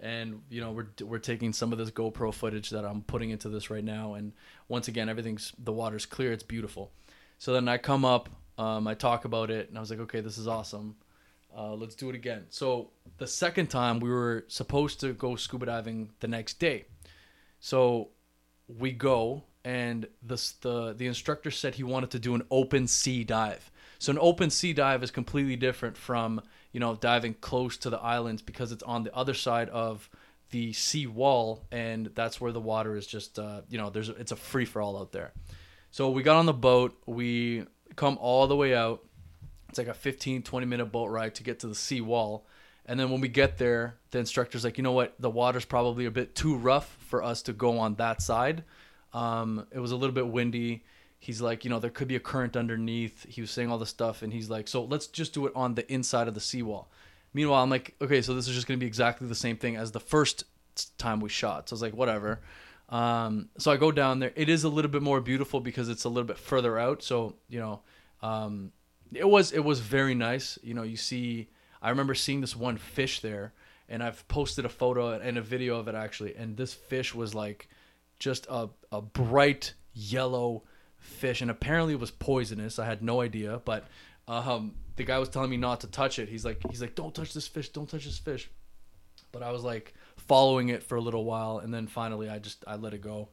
and 0.00 0.42
you 0.50 0.60
know 0.60 0.72
we're 0.72 0.88
we're 1.04 1.18
taking 1.18 1.52
some 1.52 1.72
of 1.72 1.78
this 1.78 1.90
GoPro 1.90 2.34
footage 2.34 2.70
that 2.70 2.84
I'm 2.84 3.02
putting 3.02 3.30
into 3.30 3.48
this 3.48 3.70
right 3.70 3.84
now, 3.84 4.14
and 4.14 4.32
once 4.68 4.88
again 4.88 5.08
everything's 5.08 5.52
the 5.58 5.72
water's 5.72 6.06
clear, 6.06 6.32
it's 6.32 6.42
beautiful. 6.42 6.90
So 7.38 7.52
then 7.52 7.68
I 7.68 7.78
come 7.78 8.04
up, 8.04 8.28
um, 8.58 8.88
I 8.88 8.94
talk 8.94 9.24
about 9.24 9.50
it, 9.50 9.68
and 9.68 9.78
I 9.78 9.80
was 9.80 9.90
like, 9.90 10.00
okay, 10.00 10.20
this 10.20 10.38
is 10.38 10.48
awesome. 10.48 10.96
Uh, 11.56 11.74
let's 11.74 11.94
do 11.94 12.08
it 12.08 12.14
again. 12.14 12.46
So 12.50 12.90
the 13.18 13.26
second 13.26 13.68
time 13.68 14.00
we 14.00 14.10
were 14.10 14.44
supposed 14.48 15.00
to 15.00 15.12
go 15.12 15.36
scuba 15.36 15.66
diving 15.66 16.10
the 16.20 16.28
next 16.28 16.60
day. 16.60 16.86
So 17.60 18.10
we 18.68 18.92
go 18.92 19.44
and 19.64 20.06
the 20.22 20.52
the 20.60 20.94
the 20.94 21.06
instructor 21.06 21.50
said 21.50 21.74
he 21.74 21.82
wanted 21.82 22.10
to 22.10 22.18
do 22.18 22.34
an 22.34 22.42
open 22.50 22.86
sea 22.86 23.24
dive. 23.24 23.70
So 23.98 24.12
an 24.12 24.18
open 24.20 24.50
sea 24.50 24.72
dive 24.72 25.02
is 25.02 25.10
completely 25.10 25.56
different 25.56 25.96
from, 25.96 26.40
you 26.72 26.78
know, 26.78 26.94
diving 26.94 27.34
close 27.34 27.76
to 27.78 27.90
the 27.90 27.98
islands 27.98 28.42
because 28.42 28.70
it's 28.70 28.84
on 28.84 29.02
the 29.02 29.14
other 29.14 29.34
side 29.34 29.68
of 29.70 30.08
the 30.50 30.72
sea 30.72 31.06
wall 31.06 31.66
and 31.72 32.10
that's 32.14 32.40
where 32.40 32.52
the 32.52 32.60
water 32.60 32.96
is 32.96 33.06
just 33.06 33.38
uh, 33.38 33.62
you 33.68 33.78
know, 33.78 33.90
there's 33.90 34.08
it's 34.08 34.32
a 34.32 34.36
free 34.36 34.64
for 34.64 34.80
all 34.80 34.98
out 34.98 35.12
there. 35.12 35.32
So 35.90 36.10
we 36.10 36.22
got 36.22 36.36
on 36.36 36.46
the 36.46 36.52
boat, 36.52 36.96
we 37.06 37.64
come 37.96 38.18
all 38.20 38.46
the 38.46 38.56
way 38.56 38.74
out 38.74 39.04
it's 39.68 39.78
like 39.78 39.88
a 39.88 39.94
15, 39.94 40.42
20 40.42 40.66
minute 40.66 40.86
boat 40.86 41.06
ride 41.06 41.34
to 41.36 41.42
get 41.42 41.60
to 41.60 41.66
the 41.66 41.74
sea 41.74 42.00
wall. 42.00 42.46
And 42.86 42.98
then 42.98 43.10
when 43.10 43.20
we 43.20 43.28
get 43.28 43.58
there, 43.58 43.96
the 44.10 44.18
instructor's 44.18 44.64
like, 44.64 44.78
you 44.78 44.82
know 44.82 44.92
what? 44.92 45.14
The 45.18 45.28
water's 45.28 45.66
probably 45.66 46.06
a 46.06 46.10
bit 46.10 46.34
too 46.34 46.56
rough 46.56 46.96
for 47.00 47.22
us 47.22 47.42
to 47.42 47.52
go 47.52 47.78
on 47.78 47.96
that 47.96 48.22
side. 48.22 48.64
Um, 49.12 49.66
it 49.70 49.78
was 49.78 49.92
a 49.92 49.96
little 49.96 50.14
bit 50.14 50.28
windy. 50.28 50.84
He's 51.18 51.42
like, 51.42 51.64
you 51.64 51.70
know, 51.70 51.80
there 51.80 51.90
could 51.90 52.08
be 52.08 52.16
a 52.16 52.20
current 52.20 52.56
underneath. 52.56 53.26
He 53.28 53.40
was 53.40 53.50
saying 53.50 53.70
all 53.70 53.78
this 53.78 53.90
stuff, 53.90 54.22
and 54.22 54.32
he's 54.32 54.48
like, 54.48 54.68
so 54.68 54.84
let's 54.84 55.06
just 55.06 55.34
do 55.34 55.46
it 55.46 55.52
on 55.54 55.74
the 55.74 55.90
inside 55.92 56.28
of 56.28 56.34
the 56.34 56.40
seawall. 56.40 56.90
Meanwhile, 57.34 57.62
I'm 57.62 57.70
like, 57.70 57.94
okay, 58.00 58.22
so 58.22 58.34
this 58.34 58.48
is 58.48 58.54
just 58.54 58.66
going 58.66 58.78
to 58.78 58.82
be 58.82 58.86
exactly 58.86 59.28
the 59.28 59.34
same 59.34 59.56
thing 59.56 59.76
as 59.76 59.92
the 59.92 60.00
first 60.00 60.44
time 60.96 61.20
we 61.20 61.28
shot. 61.28 61.68
So 61.68 61.74
I 61.74 61.76
was 61.76 61.82
like, 61.82 61.94
whatever. 61.94 62.40
Um, 62.88 63.50
so 63.58 63.70
I 63.70 63.76
go 63.76 63.92
down 63.92 64.20
there. 64.20 64.32
It 64.34 64.48
is 64.48 64.64
a 64.64 64.68
little 64.68 64.90
bit 64.90 65.02
more 65.02 65.20
beautiful 65.20 65.60
because 65.60 65.88
it's 65.88 66.04
a 66.04 66.08
little 66.08 66.26
bit 66.26 66.38
further 66.38 66.78
out. 66.78 67.02
So, 67.02 67.36
you 67.48 67.60
know, 67.60 67.80
um, 68.22 68.72
it 69.12 69.28
was 69.28 69.52
it 69.52 69.64
was 69.64 69.80
very 69.80 70.14
nice. 70.14 70.58
You 70.62 70.74
know, 70.74 70.82
you 70.82 70.96
see, 70.96 71.48
I 71.82 71.90
remember 71.90 72.14
seeing 72.14 72.40
this 72.40 72.56
one 72.56 72.76
fish 72.76 73.20
there, 73.20 73.52
and 73.88 74.02
I've 74.02 74.26
posted 74.28 74.64
a 74.64 74.68
photo 74.68 75.18
and 75.18 75.38
a 75.38 75.42
video 75.42 75.78
of 75.78 75.88
it 75.88 75.94
actually. 75.94 76.34
And 76.34 76.56
this 76.56 76.74
fish 76.74 77.14
was 77.14 77.34
like 77.34 77.68
just 78.18 78.46
a 78.50 78.68
a 78.92 79.00
bright 79.00 79.74
yellow 79.92 80.64
fish, 80.98 81.40
and 81.40 81.50
apparently 81.50 81.94
it 81.94 82.00
was 82.00 82.10
poisonous. 82.10 82.78
I 82.78 82.86
had 82.86 83.02
no 83.02 83.20
idea, 83.20 83.60
but 83.64 83.86
um, 84.26 84.74
the 84.96 85.04
guy 85.04 85.18
was 85.18 85.28
telling 85.28 85.50
me 85.50 85.56
not 85.56 85.80
to 85.80 85.86
touch 85.86 86.18
it. 86.18 86.28
He's 86.28 86.44
like 86.44 86.60
he's 86.70 86.80
like, 86.80 86.94
don't 86.94 87.14
touch 87.14 87.32
this 87.32 87.48
fish, 87.48 87.70
don't 87.70 87.88
touch 87.88 88.04
this 88.04 88.18
fish. 88.18 88.50
But 89.32 89.42
I 89.42 89.52
was 89.52 89.62
like 89.62 89.94
following 90.16 90.68
it 90.68 90.82
for 90.82 90.96
a 90.96 91.00
little 91.00 91.24
while, 91.24 91.58
and 91.58 91.72
then 91.72 91.86
finally 91.86 92.28
I 92.28 92.38
just 92.38 92.64
I 92.66 92.76
let 92.76 92.94
it 92.94 93.00
go. 93.00 93.28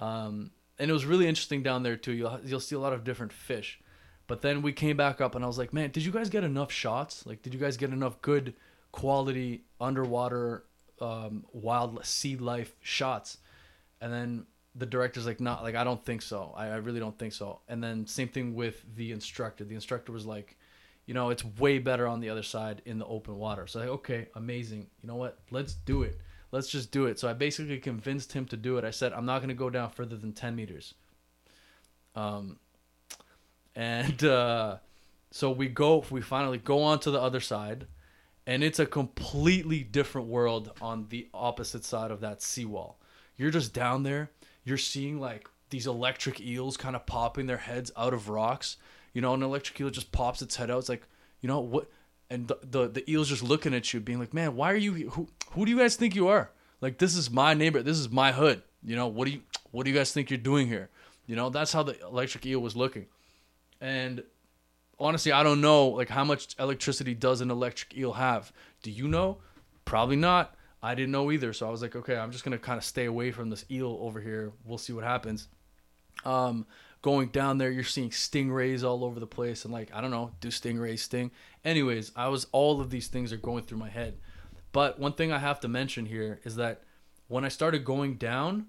Um, 0.00 0.50
and 0.78 0.90
it 0.90 0.94
was 0.94 1.04
really 1.04 1.28
interesting 1.28 1.62
down 1.62 1.82
there 1.82 1.96
too. 1.96 2.12
You'll 2.12 2.40
you'll 2.44 2.60
see 2.60 2.74
a 2.74 2.80
lot 2.80 2.92
of 2.92 3.04
different 3.04 3.32
fish. 3.32 3.80
But 4.30 4.42
then 4.42 4.62
we 4.62 4.72
came 4.72 4.96
back 4.96 5.20
up 5.20 5.34
and 5.34 5.42
I 5.42 5.48
was 5.48 5.58
like, 5.58 5.72
man, 5.72 5.90
did 5.90 6.04
you 6.04 6.12
guys 6.12 6.30
get 6.30 6.44
enough 6.44 6.70
shots? 6.70 7.26
Like, 7.26 7.42
did 7.42 7.52
you 7.52 7.58
guys 7.58 7.76
get 7.76 7.90
enough 7.90 8.22
good 8.22 8.54
quality 8.92 9.64
underwater 9.80 10.62
um, 11.00 11.44
wild 11.52 12.06
sea 12.06 12.36
life 12.36 12.76
shots? 12.80 13.38
And 14.00 14.12
then 14.12 14.46
the 14.76 14.86
director's 14.86 15.26
like, 15.26 15.40
not 15.40 15.64
like 15.64 15.74
I 15.74 15.82
don't 15.82 16.04
think 16.04 16.22
so. 16.22 16.54
I, 16.56 16.66
I 16.66 16.76
really 16.76 17.00
don't 17.00 17.18
think 17.18 17.32
so. 17.32 17.58
And 17.66 17.82
then 17.82 18.06
same 18.06 18.28
thing 18.28 18.54
with 18.54 18.84
the 18.94 19.10
instructor. 19.10 19.64
The 19.64 19.74
instructor 19.74 20.12
was 20.12 20.26
like, 20.26 20.56
you 21.06 21.14
know, 21.14 21.30
it's 21.30 21.44
way 21.44 21.80
better 21.80 22.06
on 22.06 22.20
the 22.20 22.30
other 22.30 22.44
side 22.44 22.82
in 22.84 23.00
the 23.00 23.06
open 23.06 23.36
water. 23.36 23.66
So 23.66 23.80
like, 23.80 23.88
okay, 23.88 24.28
amazing. 24.36 24.86
You 25.02 25.08
know 25.08 25.16
what? 25.16 25.40
Let's 25.50 25.74
do 25.74 26.04
it. 26.04 26.20
Let's 26.52 26.68
just 26.68 26.92
do 26.92 27.06
it. 27.06 27.18
So 27.18 27.28
I 27.28 27.32
basically 27.32 27.78
convinced 27.78 28.32
him 28.32 28.46
to 28.46 28.56
do 28.56 28.78
it. 28.78 28.84
I 28.84 28.92
said, 28.92 29.12
I'm 29.12 29.26
not 29.26 29.40
gonna 29.40 29.54
go 29.54 29.70
down 29.70 29.90
further 29.90 30.16
than 30.16 30.34
ten 30.34 30.54
meters. 30.54 30.94
Um, 32.14 32.60
and 33.74 34.22
uh, 34.24 34.76
so 35.30 35.50
we 35.50 35.68
go 35.68 36.04
we 36.10 36.20
finally 36.20 36.58
go 36.58 36.82
on 36.82 36.98
to 37.00 37.10
the 37.10 37.20
other 37.20 37.40
side 37.40 37.86
and 38.46 38.64
it's 38.64 38.78
a 38.78 38.86
completely 38.86 39.82
different 39.82 40.26
world 40.26 40.72
on 40.80 41.06
the 41.10 41.28
opposite 41.32 41.84
side 41.84 42.10
of 42.10 42.20
that 42.20 42.42
seawall. 42.42 42.98
You're 43.36 43.50
just 43.50 43.72
down 43.72 44.02
there. 44.02 44.30
You're 44.64 44.76
seeing 44.78 45.20
like 45.20 45.48
these 45.68 45.86
electric 45.86 46.40
eels 46.40 46.76
kind 46.76 46.96
of 46.96 47.06
popping 47.06 47.46
their 47.46 47.58
heads 47.58 47.92
out 47.96 48.12
of 48.12 48.28
rocks. 48.28 48.76
You 49.12 49.20
know 49.20 49.34
an 49.34 49.42
electric 49.42 49.80
eel 49.80 49.90
just 49.90 50.12
pops 50.12 50.42
its 50.42 50.56
head 50.56 50.70
out. 50.70 50.78
It's 50.78 50.88
like 50.88 51.06
you 51.40 51.48
know 51.48 51.60
what? 51.60 51.90
And 52.28 52.48
the, 52.48 52.58
the 52.62 52.88
the 52.88 53.10
eel's 53.10 53.28
just 53.28 53.42
looking 53.42 53.74
at 53.74 53.92
you 53.92 54.00
being 54.00 54.18
like 54.18 54.34
man 54.34 54.56
why 54.56 54.72
are 54.72 54.76
you 54.76 55.10
who 55.10 55.28
who 55.52 55.64
do 55.64 55.70
you 55.70 55.78
guys 55.78 55.96
think 55.96 56.14
you 56.14 56.28
are? 56.28 56.50
Like 56.80 56.98
this 56.98 57.14
is 57.14 57.30
my 57.30 57.54
neighbor 57.54 57.82
this 57.82 57.98
is 57.98 58.10
my 58.10 58.32
hood. 58.32 58.62
You 58.82 58.96
know 58.96 59.06
what 59.06 59.26
do 59.26 59.32
you 59.32 59.42
what 59.70 59.84
do 59.84 59.90
you 59.90 59.96
guys 59.96 60.12
think 60.12 60.30
you're 60.30 60.38
doing 60.38 60.66
here? 60.66 60.90
You 61.26 61.36
know 61.36 61.50
that's 61.50 61.72
how 61.72 61.84
the 61.84 62.00
electric 62.00 62.46
eel 62.46 62.60
was 62.60 62.74
looking 62.74 63.06
and 63.80 64.22
honestly, 64.98 65.32
I 65.32 65.42
don't 65.42 65.60
know 65.60 65.88
like 65.88 66.08
how 66.08 66.24
much 66.24 66.54
electricity 66.58 67.14
does 67.14 67.40
an 67.40 67.50
electric 67.50 67.96
eel 67.96 68.12
have. 68.12 68.52
Do 68.82 68.90
you 68.90 69.08
know? 69.08 69.38
Probably 69.84 70.16
not. 70.16 70.54
I 70.82 70.94
didn't 70.94 71.12
know 71.12 71.30
either. 71.30 71.52
So 71.52 71.66
I 71.66 71.70
was 71.70 71.82
like, 71.82 71.96
okay, 71.96 72.16
I'm 72.16 72.30
just 72.30 72.44
gonna 72.44 72.58
kind 72.58 72.78
of 72.78 72.84
stay 72.84 73.06
away 73.06 73.32
from 73.32 73.50
this 73.50 73.64
eel 73.70 73.98
over 74.00 74.20
here. 74.20 74.52
We'll 74.64 74.78
see 74.78 74.92
what 74.92 75.04
happens. 75.04 75.48
Um, 76.24 76.66
going 77.02 77.28
down 77.28 77.58
there, 77.58 77.70
you're 77.70 77.84
seeing 77.84 78.10
stingrays 78.10 78.84
all 78.84 79.04
over 79.04 79.20
the 79.20 79.26
place, 79.26 79.64
and 79.64 79.72
like 79.72 79.90
I 79.94 80.00
don't 80.00 80.10
know, 80.10 80.32
do 80.40 80.48
stingrays 80.48 81.00
sting? 81.00 81.30
Anyways, 81.64 82.12
I 82.16 82.28
was 82.28 82.46
all 82.52 82.80
of 82.80 82.90
these 82.90 83.08
things 83.08 83.32
are 83.32 83.38
going 83.38 83.64
through 83.64 83.78
my 83.78 83.88
head. 83.88 84.18
But 84.72 84.98
one 84.98 85.14
thing 85.14 85.32
I 85.32 85.38
have 85.38 85.60
to 85.60 85.68
mention 85.68 86.06
here 86.06 86.40
is 86.44 86.56
that 86.56 86.82
when 87.28 87.44
I 87.44 87.48
started 87.48 87.84
going 87.84 88.14
down, 88.14 88.66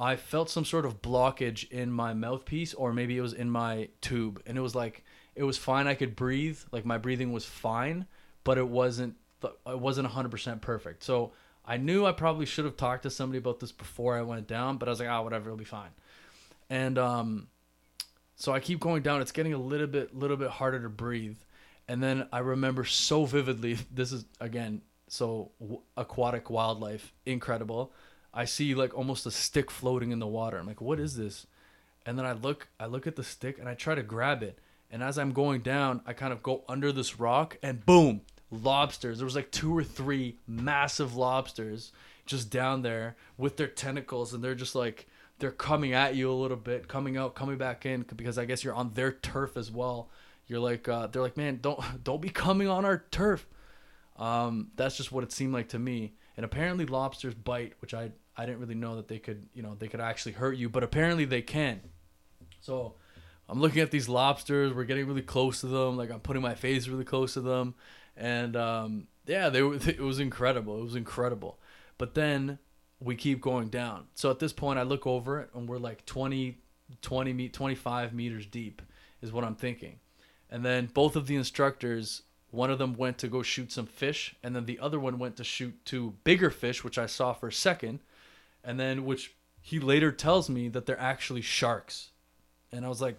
I 0.00 0.16
felt 0.16 0.48
some 0.48 0.64
sort 0.64 0.86
of 0.86 1.02
blockage 1.02 1.70
in 1.70 1.92
my 1.92 2.14
mouthpiece, 2.14 2.72
or 2.72 2.94
maybe 2.94 3.18
it 3.18 3.20
was 3.20 3.34
in 3.34 3.50
my 3.50 3.90
tube, 4.00 4.42
and 4.46 4.56
it 4.56 4.62
was 4.62 4.74
like 4.74 5.04
it 5.34 5.44
was 5.44 5.58
fine. 5.58 5.86
I 5.86 5.94
could 5.94 6.16
breathe, 6.16 6.58
like 6.72 6.86
my 6.86 6.96
breathing 6.96 7.32
was 7.32 7.44
fine, 7.44 8.06
but 8.42 8.56
it 8.56 8.66
wasn't 8.66 9.16
it 9.42 9.78
wasn't 9.78 10.08
100% 10.08 10.60
perfect. 10.62 11.04
So 11.04 11.32
I 11.66 11.76
knew 11.76 12.06
I 12.06 12.12
probably 12.12 12.46
should 12.46 12.64
have 12.64 12.76
talked 12.76 13.02
to 13.02 13.10
somebody 13.10 13.38
about 13.38 13.60
this 13.60 13.72
before 13.72 14.16
I 14.16 14.22
went 14.22 14.46
down, 14.46 14.78
but 14.78 14.88
I 14.88 14.90
was 14.90 15.00
like, 15.00 15.08
ah, 15.08 15.18
oh, 15.18 15.22
whatever, 15.22 15.50
it'll 15.50 15.58
be 15.58 15.64
fine. 15.64 15.90
And 16.70 16.98
um, 16.98 17.48
so 18.36 18.52
I 18.52 18.60
keep 18.60 18.80
going 18.80 19.02
down. 19.02 19.20
It's 19.20 19.32
getting 19.32 19.52
a 19.52 19.58
little 19.58 19.86
bit, 19.86 20.16
little 20.16 20.36
bit 20.36 20.48
harder 20.48 20.80
to 20.82 20.88
breathe. 20.88 21.38
And 21.88 22.02
then 22.02 22.26
I 22.32 22.38
remember 22.38 22.84
so 22.84 23.26
vividly. 23.26 23.76
This 23.92 24.12
is 24.12 24.24
again 24.40 24.80
so 25.08 25.50
aquatic 25.96 26.48
wildlife, 26.48 27.12
incredible. 27.26 27.92
I 28.32 28.44
see 28.44 28.74
like 28.74 28.96
almost 28.96 29.26
a 29.26 29.30
stick 29.30 29.70
floating 29.70 30.12
in 30.12 30.18
the 30.18 30.26
water. 30.26 30.58
I'm 30.58 30.66
like, 30.66 30.80
what 30.80 31.00
is 31.00 31.16
this? 31.16 31.46
And 32.06 32.18
then 32.18 32.26
I 32.26 32.32
look, 32.32 32.68
I 32.78 32.86
look 32.86 33.06
at 33.06 33.16
the 33.16 33.24
stick 33.24 33.58
and 33.58 33.68
I 33.68 33.74
try 33.74 33.94
to 33.94 34.02
grab 34.02 34.42
it. 34.42 34.58
And 34.90 35.02
as 35.02 35.18
I'm 35.18 35.32
going 35.32 35.60
down, 35.60 36.00
I 36.06 36.12
kind 36.12 36.32
of 36.32 36.42
go 36.42 36.64
under 36.68 36.92
this 36.92 37.20
rock 37.20 37.58
and 37.62 37.84
boom, 37.84 38.22
lobsters. 38.50 39.18
There 39.18 39.24
was 39.24 39.36
like 39.36 39.50
two 39.50 39.76
or 39.76 39.84
three 39.84 40.36
massive 40.46 41.14
lobsters 41.16 41.92
just 42.26 42.50
down 42.50 42.82
there 42.82 43.16
with 43.36 43.56
their 43.56 43.66
tentacles 43.66 44.32
and 44.32 44.42
they're 44.42 44.54
just 44.54 44.74
like 44.74 45.06
they're 45.40 45.50
coming 45.50 45.94
at 45.94 46.14
you 46.14 46.30
a 46.30 46.34
little 46.34 46.56
bit, 46.56 46.86
coming 46.86 47.16
out, 47.16 47.34
coming 47.34 47.56
back 47.56 47.86
in 47.86 48.04
because 48.14 48.38
I 48.38 48.44
guess 48.44 48.62
you're 48.62 48.74
on 48.74 48.92
their 48.94 49.10
turf 49.10 49.56
as 49.56 49.70
well. 49.70 50.08
You're 50.46 50.60
like 50.60 50.88
uh, 50.88 51.06
they're 51.06 51.22
like, 51.22 51.36
"Man, 51.36 51.58
don't 51.60 51.80
don't 52.04 52.20
be 52.20 52.28
coming 52.28 52.68
on 52.68 52.84
our 52.84 53.04
turf." 53.10 53.46
Um, 54.18 54.70
that's 54.76 54.96
just 54.96 55.10
what 55.10 55.24
it 55.24 55.32
seemed 55.32 55.54
like 55.54 55.68
to 55.70 55.78
me. 55.78 56.12
And 56.40 56.44
apparently 56.46 56.86
lobsters 56.86 57.34
bite, 57.34 57.74
which 57.80 57.92
I 57.92 58.12
I 58.34 58.46
didn't 58.46 58.60
really 58.60 58.74
know 58.74 58.96
that 58.96 59.08
they 59.08 59.18
could, 59.18 59.46
you 59.52 59.62
know, 59.62 59.76
they 59.78 59.88
could 59.88 60.00
actually 60.00 60.32
hurt 60.32 60.56
you, 60.56 60.70
but 60.70 60.82
apparently 60.82 61.26
they 61.26 61.42
can. 61.42 61.82
So 62.62 62.94
I'm 63.46 63.60
looking 63.60 63.82
at 63.82 63.90
these 63.90 64.08
lobsters. 64.08 64.72
We're 64.72 64.84
getting 64.84 65.06
really 65.06 65.20
close 65.20 65.60
to 65.60 65.66
them. 65.66 65.98
Like 65.98 66.10
I'm 66.10 66.20
putting 66.20 66.40
my 66.40 66.54
face 66.54 66.88
really 66.88 67.04
close 67.04 67.34
to 67.34 67.42
them, 67.42 67.74
and 68.16 68.56
um, 68.56 69.08
yeah, 69.26 69.50
they 69.50 69.60
were. 69.60 69.74
It 69.86 70.00
was 70.00 70.18
incredible. 70.18 70.80
It 70.80 70.84
was 70.84 70.96
incredible. 70.96 71.60
But 71.98 72.14
then 72.14 72.58
we 73.00 73.16
keep 73.16 73.42
going 73.42 73.68
down. 73.68 74.06
So 74.14 74.30
at 74.30 74.38
this 74.38 74.54
point, 74.54 74.78
I 74.78 74.84
look 74.84 75.06
over 75.06 75.40
it, 75.40 75.50
and 75.54 75.68
we're 75.68 75.76
like 75.76 76.06
20, 76.06 76.56
20 77.02 77.48
25 77.50 78.14
meters 78.14 78.46
deep, 78.46 78.80
is 79.20 79.30
what 79.30 79.44
I'm 79.44 79.56
thinking. 79.56 79.98
And 80.48 80.64
then 80.64 80.86
both 80.86 81.16
of 81.16 81.26
the 81.26 81.36
instructors 81.36 82.22
one 82.50 82.70
of 82.70 82.78
them 82.78 82.94
went 82.94 83.18
to 83.18 83.28
go 83.28 83.42
shoot 83.42 83.70
some 83.70 83.86
fish, 83.86 84.34
and 84.42 84.54
then 84.54 84.66
the 84.66 84.80
other 84.80 84.98
one 84.98 85.18
went 85.18 85.36
to 85.36 85.44
shoot 85.44 85.84
two 85.84 86.14
bigger 86.24 86.50
fish, 86.50 86.82
which 86.82 86.98
I 86.98 87.06
saw 87.06 87.32
for 87.32 87.48
a 87.48 87.52
second, 87.52 88.00
and 88.64 88.78
then 88.78 89.04
which 89.04 89.34
he 89.60 89.78
later 89.78 90.10
tells 90.10 90.50
me 90.50 90.68
that 90.68 90.86
they're 90.86 91.00
actually 91.00 91.42
sharks. 91.42 92.10
And 92.72 92.84
I 92.84 92.88
was 92.88 93.00
like, 93.00 93.16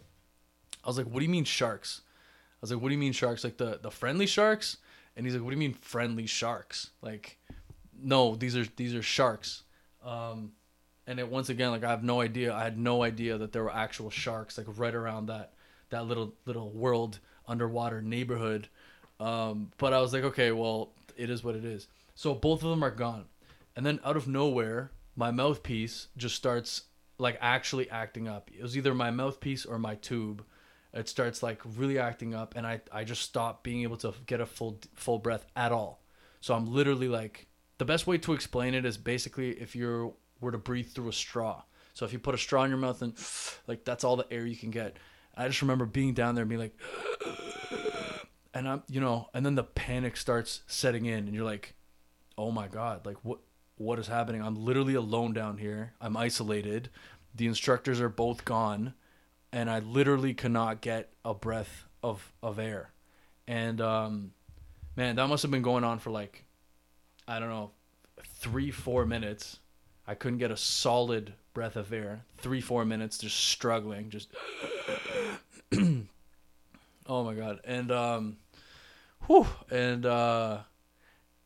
I 0.84 0.88
was 0.88 0.98
like, 0.98 1.08
what 1.08 1.20
do 1.20 1.26
you 1.26 1.32
mean 1.32 1.46
sharks? 1.46 2.02
I 2.06 2.58
was 2.62 2.72
like, 2.72 2.82
what 2.82 2.90
do 2.90 2.96
you 2.96 3.00
mean 3.00 3.14
sharks? 3.14 3.44
Like 3.44 3.58
the 3.58 3.80
the 3.82 3.92
friendly 3.92 4.28
sharks? 4.28 4.78
And 5.16 5.26
he's 5.26 5.36
like, 5.36 5.44
what 5.44 5.50
do 5.50 5.56
you 5.56 5.60
mean 5.60 5.74
friendly 5.74 6.26
sharks? 6.26 6.92
Like, 7.02 7.38
no, 8.02 8.36
these 8.36 8.56
are 8.56 8.66
these 8.76 8.96
are 8.96 9.02
sharks. 9.02 9.64
Um, 10.04 10.54
and 11.08 11.20
it 11.20 11.28
once 11.30 11.50
again, 11.50 11.72
like 11.72 11.84
I 11.84 11.90
have 11.90 12.04
no 12.04 12.22
idea. 12.22 12.54
I 12.54 12.64
had 12.64 12.78
no 12.78 13.04
idea 13.04 13.38
that 13.38 13.52
there 13.52 13.64
were 13.64 13.74
actual 13.74 14.10
sharks 14.10 14.58
like 14.58 14.68
right 14.78 14.96
around 14.96 15.28
that 15.28 15.54
that 15.90 16.06
little 16.06 16.34
little 16.46 16.72
world 16.72 17.20
underwater 17.48 18.02
neighborhood 18.02 18.70
um, 19.22 19.72
but 19.78 19.94
I 19.94 20.02
was 20.02 20.14
like, 20.14 20.24
okay, 20.24 20.52
well, 20.52 20.94
it 21.16 21.30
is 21.30 21.44
what 21.44 21.56
it 21.56 21.64
is. 21.64 21.88
So 22.16 22.34
both 22.34 22.64
of 22.64 22.72
them 22.72 22.84
are 22.84 22.92
gone. 22.92 23.26
And 23.76 23.86
then 23.86 24.00
out 24.04 24.18
of 24.18 24.28
nowhere, 24.28 24.92
my 25.16 25.30
mouthpiece 25.30 26.08
just 26.18 26.36
starts 26.36 26.84
like 27.20 27.38
actually 27.40 27.90
acting 27.92 28.28
up. 28.28 28.50
It 28.52 28.64
was 28.64 28.76
either 28.76 28.96
my 28.96 29.12
mouthpiece 29.12 29.64
or 29.64 29.78
my 29.78 29.96
tube. 29.96 30.44
It 30.94 31.08
starts 31.08 31.44
like 31.44 31.62
really 31.78 32.00
acting 32.00 32.34
up 32.34 32.56
and 32.58 32.66
I, 32.66 32.82
I 32.92 33.04
just 33.04 33.22
stop 33.22 33.64
being 33.64 33.84
able 33.84 33.98
to 33.98 34.14
get 34.26 34.42
a 34.42 34.46
full 34.46 34.80
full 34.96 35.20
breath 35.20 35.46
at 35.56 35.72
all. 35.72 36.02
So 36.42 36.56
I'm 36.56 36.66
literally 36.66 37.08
like 37.08 37.48
the 37.78 37.86
best 37.86 38.08
way 38.08 38.18
to 38.18 38.34
explain 38.34 38.74
it 38.74 38.86
is 38.86 38.98
basically 38.98 39.52
if 39.52 39.76
you 39.76 40.16
were 40.42 40.52
to 40.52 40.58
breathe 40.58 40.88
through 40.88 41.10
a 41.10 41.14
straw. 41.14 41.62
So 41.94 42.06
if 42.06 42.12
you 42.12 42.20
put 42.20 42.34
a 42.34 42.40
straw 42.40 42.64
in 42.64 42.72
your 42.72 42.80
mouth 42.80 43.02
and 43.04 43.14
like 43.68 43.86
that's 43.86 44.04
all 44.04 44.16
the 44.16 44.28
air 44.34 44.48
you 44.48 44.58
can 44.58 44.72
get. 44.72 44.98
I 45.38 45.48
just 45.48 45.62
remember 45.62 45.86
being 45.86 46.14
down 46.14 46.36
there 46.36 46.42
and 46.42 46.50
being 46.50 46.60
like 46.60 46.76
and 48.54 48.68
I'm 48.68 48.84
you 48.90 49.00
know, 49.00 49.30
and 49.34 49.46
then 49.46 49.56
the 49.56 49.64
panic 49.64 50.18
starts 50.18 50.62
setting 50.68 51.06
in, 51.06 51.26
and 51.26 51.34
you're 51.34 51.46
like, 51.46 51.76
oh 52.38 52.52
my 52.52 52.68
god, 52.68 53.06
like 53.06 53.18
what 53.24 53.40
what 53.78 54.00
is 54.00 54.08
happening? 54.08 54.42
I'm 54.42 54.56
literally 54.56 54.94
alone 54.94 55.34
down 55.34 55.58
here. 55.58 55.94
I'm 56.00 56.16
isolated. 56.16 56.90
The 57.34 57.48
instructors 57.48 58.02
are 58.02 58.10
both 58.10 58.46
gone, 58.46 58.94
and 59.52 59.70
I 59.70 59.80
literally 59.80 60.34
cannot 60.34 60.82
get 60.82 61.14
a 61.24 61.34
breath 61.34 61.86
of 62.04 62.32
of 62.44 62.60
air. 62.60 62.92
And 63.48 63.82
um, 63.82 64.32
man, 64.96 65.16
that 65.16 65.28
must 65.28 65.42
have 65.44 65.52
been 65.52 65.62
going 65.62 65.84
on 65.84 66.00
for 66.00 66.12
like, 66.12 66.46
I 67.28 67.40
don't 67.40 67.50
know, 67.50 67.72
three 68.24 68.72
four 68.72 69.06
minutes. 69.06 69.60
I 70.08 70.16
couldn't 70.16 70.40
get 70.40 70.52
a 70.52 70.58
solid 70.58 71.34
breath 71.54 71.76
of 71.76 71.94
air. 71.94 72.26
Three 72.38 72.62
four 72.62 72.86
minutes, 72.86 73.18
just 73.18 73.38
struggling, 73.38 74.10
just. 74.10 74.30
Oh 77.12 77.26
my 77.26 77.34
god, 77.34 77.60
and 77.66 77.92
um, 77.92 78.38
whew, 79.28 79.46
and 79.70 80.06
uh, 80.06 80.60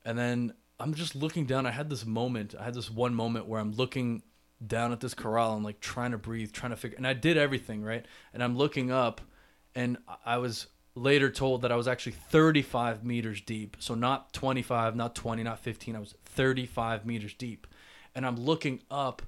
and 0.05 0.17
then 0.17 0.53
I'm 0.79 0.93
just 0.93 1.15
looking 1.15 1.45
down. 1.45 1.65
I 1.65 1.72
had 1.72 1.89
this 1.89 2.05
moment. 2.05 2.53
I 2.57 2.63
had 2.63 2.75
this 2.75 2.91
one 2.91 3.15
moment 3.15 3.48
where 3.48 3.60
I'm 3.60 3.72
looking 3.72 4.22
down 4.65 4.91
at 4.91 5.00
this 5.00 5.15
corral 5.15 5.55
and 5.55 5.65
like 5.65 5.79
trying 5.79 6.12
to 6.12 6.19
breathe, 6.19 6.51
trying 6.51 6.69
to 6.69 6.77
figure. 6.77 6.98
And 6.98 7.07
I 7.07 7.13
did 7.13 7.36
everything 7.36 7.84
right. 7.84 8.05
And 8.31 8.43
I'm 8.43 8.55
looking 8.55 8.91
up, 8.91 9.22
and 9.74 9.98
I 10.24 10.38
was 10.38 10.67
later 10.93 11.31
told 11.31 11.63
that 11.63 11.72
I 11.72 11.75
was 11.75 11.88
actually 11.88 12.13
35 12.13 13.03
meters 13.03 13.41
deep. 13.41 13.75
So 13.79 13.95
not 13.95 14.34
25, 14.34 14.95
not 14.95 15.15
20, 15.15 15.41
not 15.41 15.60
15. 15.60 15.95
I 15.95 16.00
was 16.00 16.13
35 16.25 17.07
meters 17.07 17.34
deep, 17.34 17.65
and 18.13 18.24
I'm 18.24 18.38
looking 18.38 18.81
up. 18.91 19.24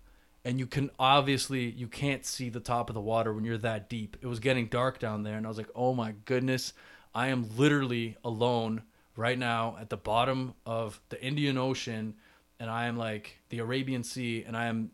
And 0.47 0.59
you 0.59 0.65
can 0.65 0.89
obviously 0.97 1.69
you 1.71 1.87
can't 1.87 2.25
see 2.25 2.47
the 2.47 2.61
top 2.61 2.89
of 2.89 2.93
the 2.93 3.01
water 3.01 3.33
when 3.33 3.43
you're 3.43 3.57
that 3.57 3.89
deep. 3.89 4.15
It 4.21 4.27
was 4.27 4.39
getting 4.39 4.67
dark 4.67 4.97
down 4.97 5.23
there, 5.23 5.35
and 5.35 5.45
I 5.45 5.49
was 5.49 5.57
like, 5.57 5.69
"Oh 5.75 5.93
my 5.93 6.13
goodness!" 6.23 6.71
I 7.13 7.27
am 7.27 7.49
literally 7.57 8.15
alone 8.23 8.83
right 9.17 9.37
now 9.37 9.75
at 9.81 9.89
the 9.89 9.97
bottom 9.97 10.53
of 10.65 11.01
the 11.09 11.21
Indian 11.21 11.57
Ocean 11.57 12.13
and 12.59 12.69
I 12.69 12.85
am 12.85 12.95
like 12.95 13.39
the 13.49 13.59
Arabian 13.59 14.03
Sea 14.03 14.43
and 14.47 14.55
I 14.55 14.67
am 14.67 14.91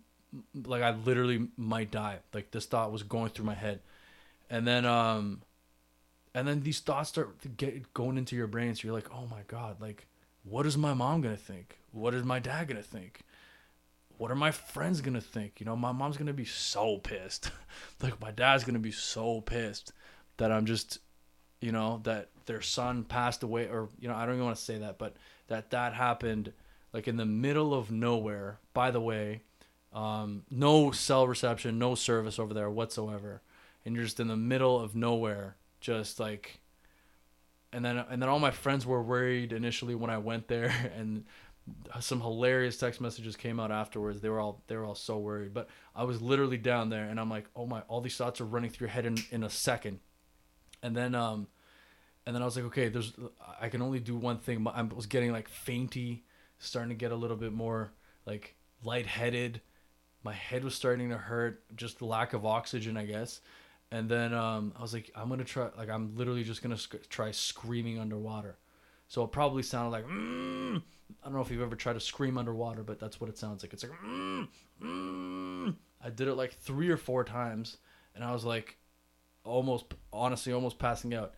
like 0.65 0.81
I 0.81 0.91
literally 0.91 1.49
might 1.57 1.91
die. 1.91 2.19
Like 2.33 2.51
this 2.51 2.65
thought 2.65 2.91
was 2.91 3.03
going 3.03 3.29
through 3.29 3.45
my 3.45 3.53
head. 3.53 3.81
And 4.49 4.65
then 4.65 4.85
um 4.85 5.41
and 6.33 6.47
then 6.47 6.61
these 6.61 6.79
thoughts 6.79 7.09
start 7.09 7.35
get 7.57 7.93
going 7.93 8.17
into 8.17 8.35
your 8.35 8.47
brain 8.47 8.73
so 8.73 8.87
you're 8.87 8.95
like, 8.95 9.13
"Oh 9.13 9.27
my 9.29 9.41
god, 9.47 9.79
like 9.79 10.07
what 10.43 10.65
is 10.65 10.77
my 10.77 10.93
mom 10.93 11.21
going 11.21 11.35
to 11.35 11.41
think? 11.41 11.77
What 11.91 12.13
is 12.13 12.23
my 12.23 12.39
dad 12.39 12.67
going 12.67 12.81
to 12.81 12.87
think? 12.87 13.21
What 14.23 14.31
are 14.31 14.35
my 14.35 14.51
friends 14.51 15.01
to 15.01 15.19
think? 15.19 15.59
You 15.59 15.65
know, 15.65 15.75
my 15.75 15.91
mom's 15.91 16.15
to 16.15 16.31
be 16.31 16.45
so 16.45 16.97
pissed. 16.97 17.51
like 18.01 18.21
my 18.21 18.31
dad's 18.31 18.63
to 18.75 18.79
be 18.79 18.89
so 18.89 19.41
pissed 19.41 19.91
that 20.37 20.49
I'm 20.49 20.65
just 20.65 20.99
you 21.59 21.73
know, 21.73 21.99
that 22.05 22.29
their 22.45 22.61
son 22.61 23.03
passed 23.03 23.43
away, 23.43 23.67
or, 23.67 23.89
you 23.99 24.07
know, 24.07 24.15
I 24.15 24.25
don't 24.25 24.35
even 24.35 24.45
want 24.45 24.55
to 24.55 24.63
say 24.63 24.77
that, 24.77 24.97
but 24.97 25.17
that 25.47 25.71
that 25.71 25.93
happened 25.93 26.53
like 26.93 27.09
in 27.09 27.17
the 27.17 27.25
middle 27.25 27.73
of 27.73 27.91
nowhere. 27.91 28.59
By 28.73 28.91
the 28.91 29.01
way, 29.01 29.41
um, 29.91 30.43
no 30.49 30.91
cell 30.91 31.27
reception, 31.27 31.77
no 31.77 31.93
service 31.93 32.39
over 32.39 32.53
there 32.53 32.69
whatsoever. 32.69 33.41
And 33.85 33.93
you're 33.93 34.05
just 34.05 34.21
in 34.21 34.29
the 34.29 34.37
middle 34.37 34.79
of 34.79 34.95
nowhere, 34.95 35.57
just 35.81 36.17
like, 36.17 36.61
and 37.73 37.83
then, 37.83 37.97
and 37.97 38.21
then 38.21 38.29
all 38.29 38.39
my 38.39 38.51
friends 38.51 38.85
were 38.85 39.03
worried 39.03 39.51
initially 39.51 39.95
when 39.95 40.09
I 40.09 40.17
went 40.17 40.47
there 40.47 40.73
and 40.97 41.25
some 41.99 42.21
hilarious 42.21 42.77
text 42.77 42.99
messages 42.99 43.35
came 43.35 43.59
out 43.59 43.71
afterwards. 43.71 44.21
They 44.21 44.29
were 44.29 44.39
all 44.39 44.63
they 44.67 44.75
were 44.75 44.85
all 44.85 44.95
so 44.95 45.17
worried. 45.17 45.53
But 45.53 45.69
I 45.95 46.03
was 46.03 46.21
literally 46.21 46.57
down 46.57 46.89
there 46.89 47.05
and 47.05 47.19
I'm 47.19 47.29
like, 47.29 47.45
oh 47.55 47.65
my, 47.65 47.81
all 47.87 48.01
these 48.01 48.17
thoughts 48.17 48.41
are 48.41 48.45
running 48.45 48.69
through 48.69 48.87
your 48.87 48.93
head 48.93 49.05
in, 49.05 49.17
in 49.31 49.43
a 49.43 49.49
second 49.49 49.99
and 50.83 50.95
then 50.95 51.15
um, 51.15 51.47
and 52.27 52.35
then 52.35 52.43
I 52.43 52.45
was 52.45 52.55
like, 52.55 52.65
okay, 52.65 52.89
there's 52.89 53.13
I 53.59 53.69
can 53.69 53.81
only 53.81 53.99
do 53.99 54.15
one 54.15 54.37
thing. 54.37 54.67
I 54.67 54.83
was 54.83 55.07
getting 55.07 55.31
like 55.31 55.47
fainty, 55.47 56.25
starting 56.59 56.89
to 56.89 56.95
get 56.95 57.11
a 57.11 57.15
little 57.15 57.37
bit 57.37 57.53
more 57.53 57.93
like 58.27 58.55
lightheaded. 58.83 59.61
My 60.23 60.33
head 60.33 60.63
was 60.63 60.75
starting 60.75 61.09
to 61.09 61.17
hurt, 61.17 61.63
just 61.75 62.01
lack 62.01 62.33
of 62.33 62.45
oxygen, 62.45 62.95
I 62.95 63.05
guess. 63.05 63.41
And 63.91 64.09
then 64.09 64.33
um, 64.33 64.73
I 64.77 64.81
was 64.81 64.93
like, 64.93 65.11
I'm 65.15 65.29
gonna 65.29 65.43
try. 65.43 65.69
Like, 65.77 65.89
I'm 65.89 66.15
literally 66.15 66.43
just 66.43 66.61
gonna 66.61 66.77
sc- 66.77 67.09
try 67.09 67.31
screaming 67.31 67.99
underwater. 67.99 68.57
So 69.07 69.23
it 69.23 69.31
probably 69.31 69.63
sounded 69.63 69.91
like. 69.91 70.05
Mm. 70.05 70.83
I 71.21 71.25
don't 71.25 71.35
know 71.35 71.41
if 71.41 71.51
you've 71.51 71.61
ever 71.61 71.75
tried 71.75 71.93
to 71.93 71.99
scream 71.99 72.37
underwater, 72.37 72.83
but 72.83 72.99
that's 72.99 73.19
what 73.19 73.29
it 73.29 73.37
sounds 73.37 73.63
like. 73.63 73.73
It's 73.73 73.83
like. 73.83 73.93
Mm, 74.05 74.47
mm. 74.81 75.75
I 76.03 76.09
did 76.09 76.27
it 76.27 76.35
like 76.35 76.53
three 76.53 76.89
or 76.89 76.97
four 76.97 77.23
times, 77.23 77.77
and 78.15 78.23
I 78.23 78.31
was 78.33 78.43
like, 78.43 78.77
almost 79.43 79.85
honestly, 80.11 80.53
almost 80.53 80.79
passing 80.79 81.13
out. 81.13 81.33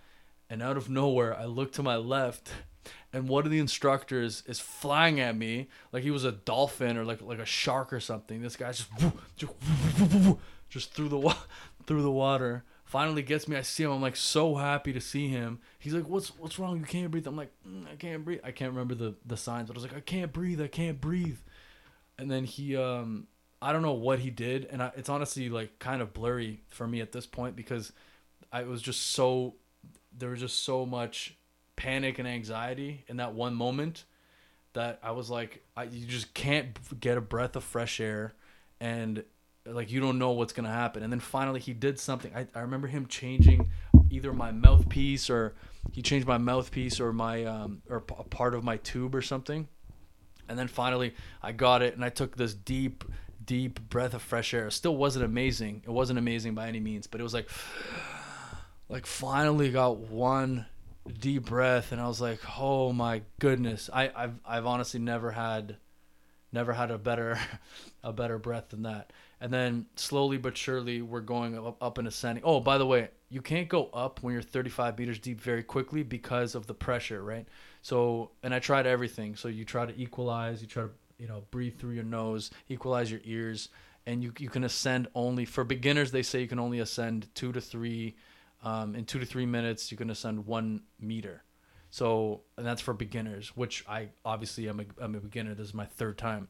And 0.50 0.62
out 0.62 0.77
of 0.77 0.89
nowhere, 0.89 1.38
I 1.38 1.46
look 1.46 1.72
to 1.74 1.84
my 1.84 1.96
left, 1.96 2.51
and 3.12 3.27
one 3.27 3.46
of 3.46 3.51
the 3.51 3.60
instructors 3.60 4.44
is 4.46 4.60
flying 4.60 5.20
at 5.20 5.36
me 5.36 5.70
like 5.91 6.03
he 6.03 6.12
was 6.12 6.24
a 6.24 6.32
dolphin 6.32 6.98
or 6.98 7.05
like 7.05 7.22
like 7.22 7.39
a 7.39 7.46
shark 7.46 7.94
or 7.94 8.00
something. 8.00 8.41
This 8.41 8.55
guy 8.55 8.72
just 8.72 8.89
just, 10.70 10.94
through 10.94 11.10
the 11.10 11.36
through 11.86 12.03
the 12.03 12.12
water. 12.12 12.63
Finally 12.95 13.23
gets 13.23 13.49
me. 13.49 13.57
I 13.57 13.61
see 13.61 13.83
him. 13.83 13.91
I'm 13.91 14.01
like 14.01 14.15
so 14.15 14.55
happy 14.55 14.93
to 14.93 15.01
see 15.01 15.27
him. 15.27 15.59
He's 15.79 15.93
like, 15.93 16.07
"What's 16.07 16.29
what's 16.37 16.57
wrong? 16.57 16.79
You 16.79 16.85
can't 16.85 17.11
breathe." 17.11 17.27
I'm 17.27 17.35
like, 17.35 17.51
mm, 17.67 17.85
"I 17.91 17.97
can't 17.97 18.23
breathe." 18.23 18.39
I 18.41 18.51
can't 18.51 18.71
remember 18.71 18.95
the 18.95 19.15
the 19.25 19.35
signs, 19.35 19.67
but 19.67 19.75
I 19.75 19.81
was 19.81 19.83
like, 19.83 19.97
"I 19.97 19.99
can't 19.99 20.31
breathe. 20.31 20.61
I 20.61 20.69
can't 20.69 21.01
breathe." 21.01 21.39
And 22.17 22.31
then 22.31 22.45
he 22.45 22.77
um 22.77 23.27
I 23.61 23.73
don't 23.73 23.81
know 23.81 23.91
what 23.91 24.19
he 24.19 24.29
did, 24.29 24.63
and 24.71 24.81
I, 24.81 24.93
it's 24.95 25.09
honestly 25.09 25.49
like 25.49 25.77
kind 25.77 26.01
of 26.01 26.13
blurry 26.13 26.61
for 26.69 26.87
me 26.87 27.01
at 27.01 27.11
this 27.11 27.25
point 27.25 27.57
because 27.57 27.91
I 28.49 28.63
was 28.63 28.81
just 28.81 29.07
so 29.07 29.55
there 30.17 30.29
was 30.29 30.39
just 30.39 30.63
so 30.63 30.85
much 30.85 31.35
panic 31.75 32.17
and 32.17 32.25
anxiety 32.25 33.03
in 33.09 33.17
that 33.17 33.33
one 33.33 33.55
moment 33.55 34.05
that 34.71 34.99
I 35.03 35.11
was 35.11 35.29
like, 35.29 35.65
I, 35.75 35.83
you 35.83 36.05
just 36.05 36.33
can't 36.33 36.69
get 37.01 37.17
a 37.17 37.21
breath 37.21 37.57
of 37.57 37.65
fresh 37.65 37.99
air, 37.99 38.35
and 38.79 39.25
like 39.65 39.91
you 39.91 40.00
don't 40.00 40.19
know 40.19 40.31
what's 40.31 40.53
gonna 40.53 40.72
happen. 40.72 41.03
And 41.03 41.12
then 41.12 41.19
finally 41.19 41.60
he 41.60 41.74
did 41.74 42.00
something. 42.00 42.31
I, 42.36 42.48
I 42.53 42.62
remember 42.62 42.88
him 42.88 43.07
changing 43.07 43.69
either 44.10 44.34
my 44.34 44.51
mouthpiece 44.51 45.29
or 45.29 45.55
he 45.91 46.01
changed 46.01 46.27
my 46.27 46.38
mouthpiece 46.38 47.00
or 47.00 47.12
my 47.12 47.45
um 47.45 47.81
or 47.89 47.98
a 47.98 48.24
part 48.24 48.53
of 48.53 48.63
my 48.63 48.77
tube 48.77 49.15
or 49.15 49.22
something. 49.22 49.67
And 50.48 50.57
then 50.60 50.67
finally 50.67 51.15
I 51.41 51.51
got 51.51 51.81
it 51.81 51.95
and 51.95 52.05
I 52.05 52.10
took 52.10 52.38
this 52.38 52.53
deep 52.53 53.03
deep 53.43 53.79
breath 53.89 54.13
of 54.13 54.22
fresh 54.22 54.53
air. 54.53 54.67
It 54.67 54.72
still 54.72 54.95
wasn't 54.95 55.25
amazing. 55.25 55.84
It 55.86 55.91
wasn't 55.91 56.19
amazing 56.19 56.55
by 56.55 56.67
any 56.67 56.79
means, 56.79 57.07
but 57.07 57.19
it 57.19 57.24
was 57.24 57.34
like 57.34 57.50
like 58.89 59.05
finally 59.05 59.72
got 59.72 59.98
one 59.98 60.65
deep 61.19 61.45
breath 61.45 61.91
and 61.91 62.01
I 62.01 62.07
was 62.07 62.22
like, 62.22 62.39
"Oh 62.60 62.93
my 62.93 63.24
goodness." 63.39 63.89
I 63.91 64.12
I've 64.15 64.39
I've 64.45 64.65
honestly 64.65 65.00
never 65.00 65.31
had 65.31 65.77
never 66.51 66.74
had 66.74 66.91
a 66.91 66.98
better 66.98 67.39
a 68.03 68.13
better 68.13 68.38
breath 68.38 68.69
than 68.69 68.84
that. 68.84 69.12
And 69.41 69.51
then 69.51 69.85
slowly 69.95 70.37
but 70.37 70.55
surely 70.55 71.01
we're 71.01 71.21
going 71.21 71.57
up, 71.57 71.81
up 71.81 71.97
and 71.97 72.07
ascending. 72.07 72.43
Oh, 72.45 72.59
by 72.59 72.77
the 72.77 72.85
way, 72.85 73.09
you 73.29 73.41
can't 73.41 73.67
go 73.67 73.89
up 73.93 74.23
when 74.23 74.33
you're 74.33 74.41
35 74.41 74.97
meters 74.97 75.19
deep 75.19 75.41
very 75.41 75.63
quickly 75.63 76.03
because 76.03 76.55
of 76.55 76.67
the 76.67 76.73
pressure, 76.73 77.21
right? 77.23 77.47
So, 77.81 78.31
and 78.43 78.53
I 78.53 78.59
tried 78.59 78.87
everything. 78.87 79.35
So 79.35 79.49
you 79.49 79.65
try 79.65 79.85
to 79.85 79.99
equalize, 79.99 80.61
you 80.61 80.67
try 80.67 80.83
to 80.83 80.89
you 81.17 81.27
know 81.27 81.43
breathe 81.51 81.77
through 81.77 81.91
your 81.91 82.03
nose 82.03 82.51
equalize 82.69 83.09
your 83.09 83.21
ears 83.23 83.69
and 84.05 84.23
you, 84.23 84.31
you 84.37 84.49
can 84.49 84.63
ascend 84.63 85.07
only 85.15 85.45
for 85.45 85.63
beginners 85.63 86.11
they 86.11 86.23
say 86.23 86.41
you 86.41 86.47
can 86.47 86.59
only 86.59 86.79
ascend 86.79 87.27
two 87.35 87.51
to 87.51 87.61
three 87.61 88.15
um, 88.63 88.95
in 88.95 89.05
two 89.05 89.19
to 89.19 89.25
three 89.25 89.45
minutes 89.45 89.91
you 89.91 89.97
can 89.97 90.09
ascend 90.09 90.45
one 90.45 90.81
meter 90.99 91.43
so 91.89 92.41
and 92.57 92.65
that's 92.65 92.81
for 92.81 92.93
beginners 92.93 93.55
which 93.55 93.85
i 93.87 94.07
obviously 94.23 94.67
am 94.67 94.79
a, 94.79 95.03
I'm 95.03 95.15
a 95.15 95.19
beginner 95.19 95.53
this 95.53 95.67
is 95.67 95.73
my 95.73 95.85
third 95.85 96.17
time 96.17 96.47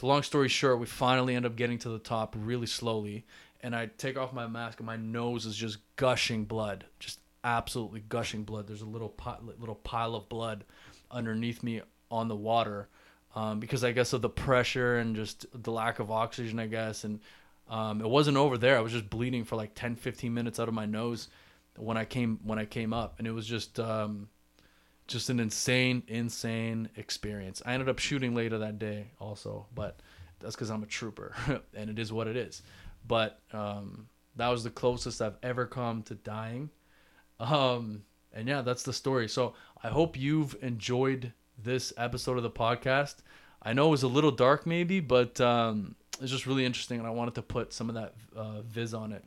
so 0.00 0.06
long 0.06 0.22
story 0.22 0.48
short 0.48 0.78
we 0.78 0.86
finally 0.86 1.34
end 1.34 1.46
up 1.46 1.56
getting 1.56 1.78
to 1.78 1.88
the 1.88 1.98
top 1.98 2.34
really 2.38 2.66
slowly 2.66 3.24
and 3.60 3.74
i 3.74 3.86
take 3.98 4.16
off 4.16 4.32
my 4.32 4.46
mask 4.46 4.78
and 4.78 4.86
my 4.86 4.96
nose 4.96 5.46
is 5.46 5.56
just 5.56 5.78
gushing 5.96 6.44
blood 6.44 6.84
just 6.98 7.20
absolutely 7.44 8.02
gushing 8.08 8.42
blood 8.42 8.66
there's 8.66 8.82
a 8.82 8.86
little 8.86 9.14
little 9.58 9.74
pile 9.74 10.14
of 10.14 10.28
blood 10.28 10.64
underneath 11.10 11.62
me 11.62 11.80
on 12.10 12.28
the 12.28 12.36
water 12.36 12.88
um, 13.34 13.60
because 13.60 13.84
I 13.84 13.92
guess 13.92 14.12
of 14.12 14.22
the 14.22 14.28
pressure 14.28 14.98
and 14.98 15.14
just 15.14 15.46
the 15.52 15.70
lack 15.70 15.98
of 15.98 16.10
oxygen, 16.10 16.58
I 16.58 16.66
guess. 16.66 17.04
And 17.04 17.20
um, 17.68 18.00
it 18.00 18.08
wasn't 18.08 18.36
over 18.36 18.58
there. 18.58 18.76
I 18.76 18.80
was 18.80 18.92
just 18.92 19.08
bleeding 19.08 19.44
for 19.44 19.56
like 19.56 19.74
10, 19.74 19.96
15 19.96 20.32
minutes 20.32 20.58
out 20.58 20.68
of 20.68 20.74
my 20.74 20.86
nose 20.86 21.28
when 21.76 21.96
I 21.96 22.04
came 22.04 22.40
when 22.42 22.58
I 22.58 22.64
came 22.64 22.92
up, 22.92 23.18
and 23.18 23.26
it 23.28 23.30
was 23.30 23.46
just 23.46 23.78
um, 23.78 24.28
just 25.10 25.28
an 25.28 25.40
insane, 25.40 26.02
insane 26.06 26.88
experience. 26.96 27.62
I 27.66 27.74
ended 27.74 27.88
up 27.88 27.98
shooting 27.98 28.34
later 28.34 28.58
that 28.58 28.78
day 28.78 29.08
also, 29.18 29.66
but 29.74 30.00
that's 30.38 30.54
because 30.54 30.70
I'm 30.70 30.82
a 30.82 30.86
trooper, 30.86 31.34
and 31.74 31.90
it 31.90 31.98
is 31.98 32.12
what 32.12 32.28
it 32.28 32.36
is. 32.36 32.62
But 33.06 33.40
um, 33.52 34.06
that 34.36 34.48
was 34.48 34.64
the 34.64 34.70
closest 34.70 35.20
I've 35.20 35.36
ever 35.42 35.66
come 35.66 36.02
to 36.04 36.14
dying. 36.14 36.70
Um, 37.38 38.04
and 38.32 38.46
yeah, 38.46 38.62
that's 38.62 38.84
the 38.84 38.92
story. 38.92 39.28
So 39.28 39.54
I 39.82 39.88
hope 39.88 40.16
you've 40.16 40.56
enjoyed 40.62 41.32
this 41.58 41.92
episode 41.96 42.36
of 42.36 42.42
the 42.42 42.50
podcast. 42.50 43.16
I 43.62 43.72
know 43.72 43.88
it 43.88 43.90
was 43.90 44.04
a 44.04 44.08
little 44.08 44.30
dark, 44.30 44.66
maybe, 44.66 45.00
but 45.00 45.40
um, 45.40 45.96
it's 46.20 46.30
just 46.30 46.46
really 46.46 46.64
interesting, 46.64 46.98
and 46.98 47.06
I 47.06 47.10
wanted 47.10 47.34
to 47.34 47.42
put 47.42 47.72
some 47.72 47.88
of 47.88 47.96
that 47.96 48.14
uh, 48.36 48.62
viz 48.62 48.94
on 48.94 49.12
it 49.12 49.24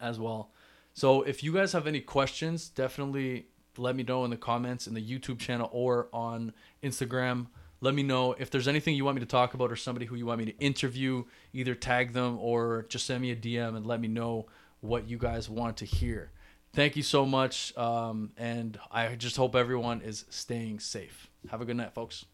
as 0.00 0.20
well. 0.20 0.52
So 0.94 1.22
if 1.22 1.42
you 1.42 1.52
guys 1.52 1.72
have 1.72 1.86
any 1.86 2.00
questions, 2.00 2.68
definitely 2.68 3.46
let 3.78 3.96
me 3.96 4.02
know 4.02 4.24
in 4.24 4.30
the 4.30 4.36
comments 4.36 4.86
in 4.86 4.94
the 4.94 5.00
YouTube 5.02 5.38
channel 5.38 5.68
or 5.72 6.08
on 6.12 6.52
Instagram. 6.82 7.46
Let 7.80 7.94
me 7.94 8.02
know 8.02 8.32
if 8.38 8.50
there's 8.50 8.68
anything 8.68 8.94
you 8.94 9.04
want 9.04 9.16
me 9.16 9.20
to 9.20 9.26
talk 9.26 9.54
about 9.54 9.70
or 9.70 9.76
somebody 9.76 10.06
who 10.06 10.16
you 10.16 10.26
want 10.26 10.38
me 10.38 10.46
to 10.46 10.58
interview. 10.58 11.24
Either 11.52 11.74
tag 11.74 12.12
them 12.12 12.38
or 12.40 12.86
just 12.88 13.06
send 13.06 13.20
me 13.20 13.30
a 13.30 13.36
DM 13.36 13.76
and 13.76 13.86
let 13.86 14.00
me 14.00 14.08
know 14.08 14.46
what 14.80 15.08
you 15.08 15.18
guys 15.18 15.48
want 15.48 15.76
to 15.78 15.84
hear. 15.84 16.30
Thank 16.72 16.96
you 16.96 17.02
so 17.02 17.24
much, 17.24 17.76
um, 17.78 18.32
and 18.36 18.78
I 18.90 19.14
just 19.14 19.36
hope 19.36 19.54
everyone 19.54 20.02
is 20.02 20.26
staying 20.28 20.80
safe. 20.80 21.28
Have 21.50 21.62
a 21.62 21.64
good 21.64 21.76
night, 21.76 21.94
folks. 21.94 22.26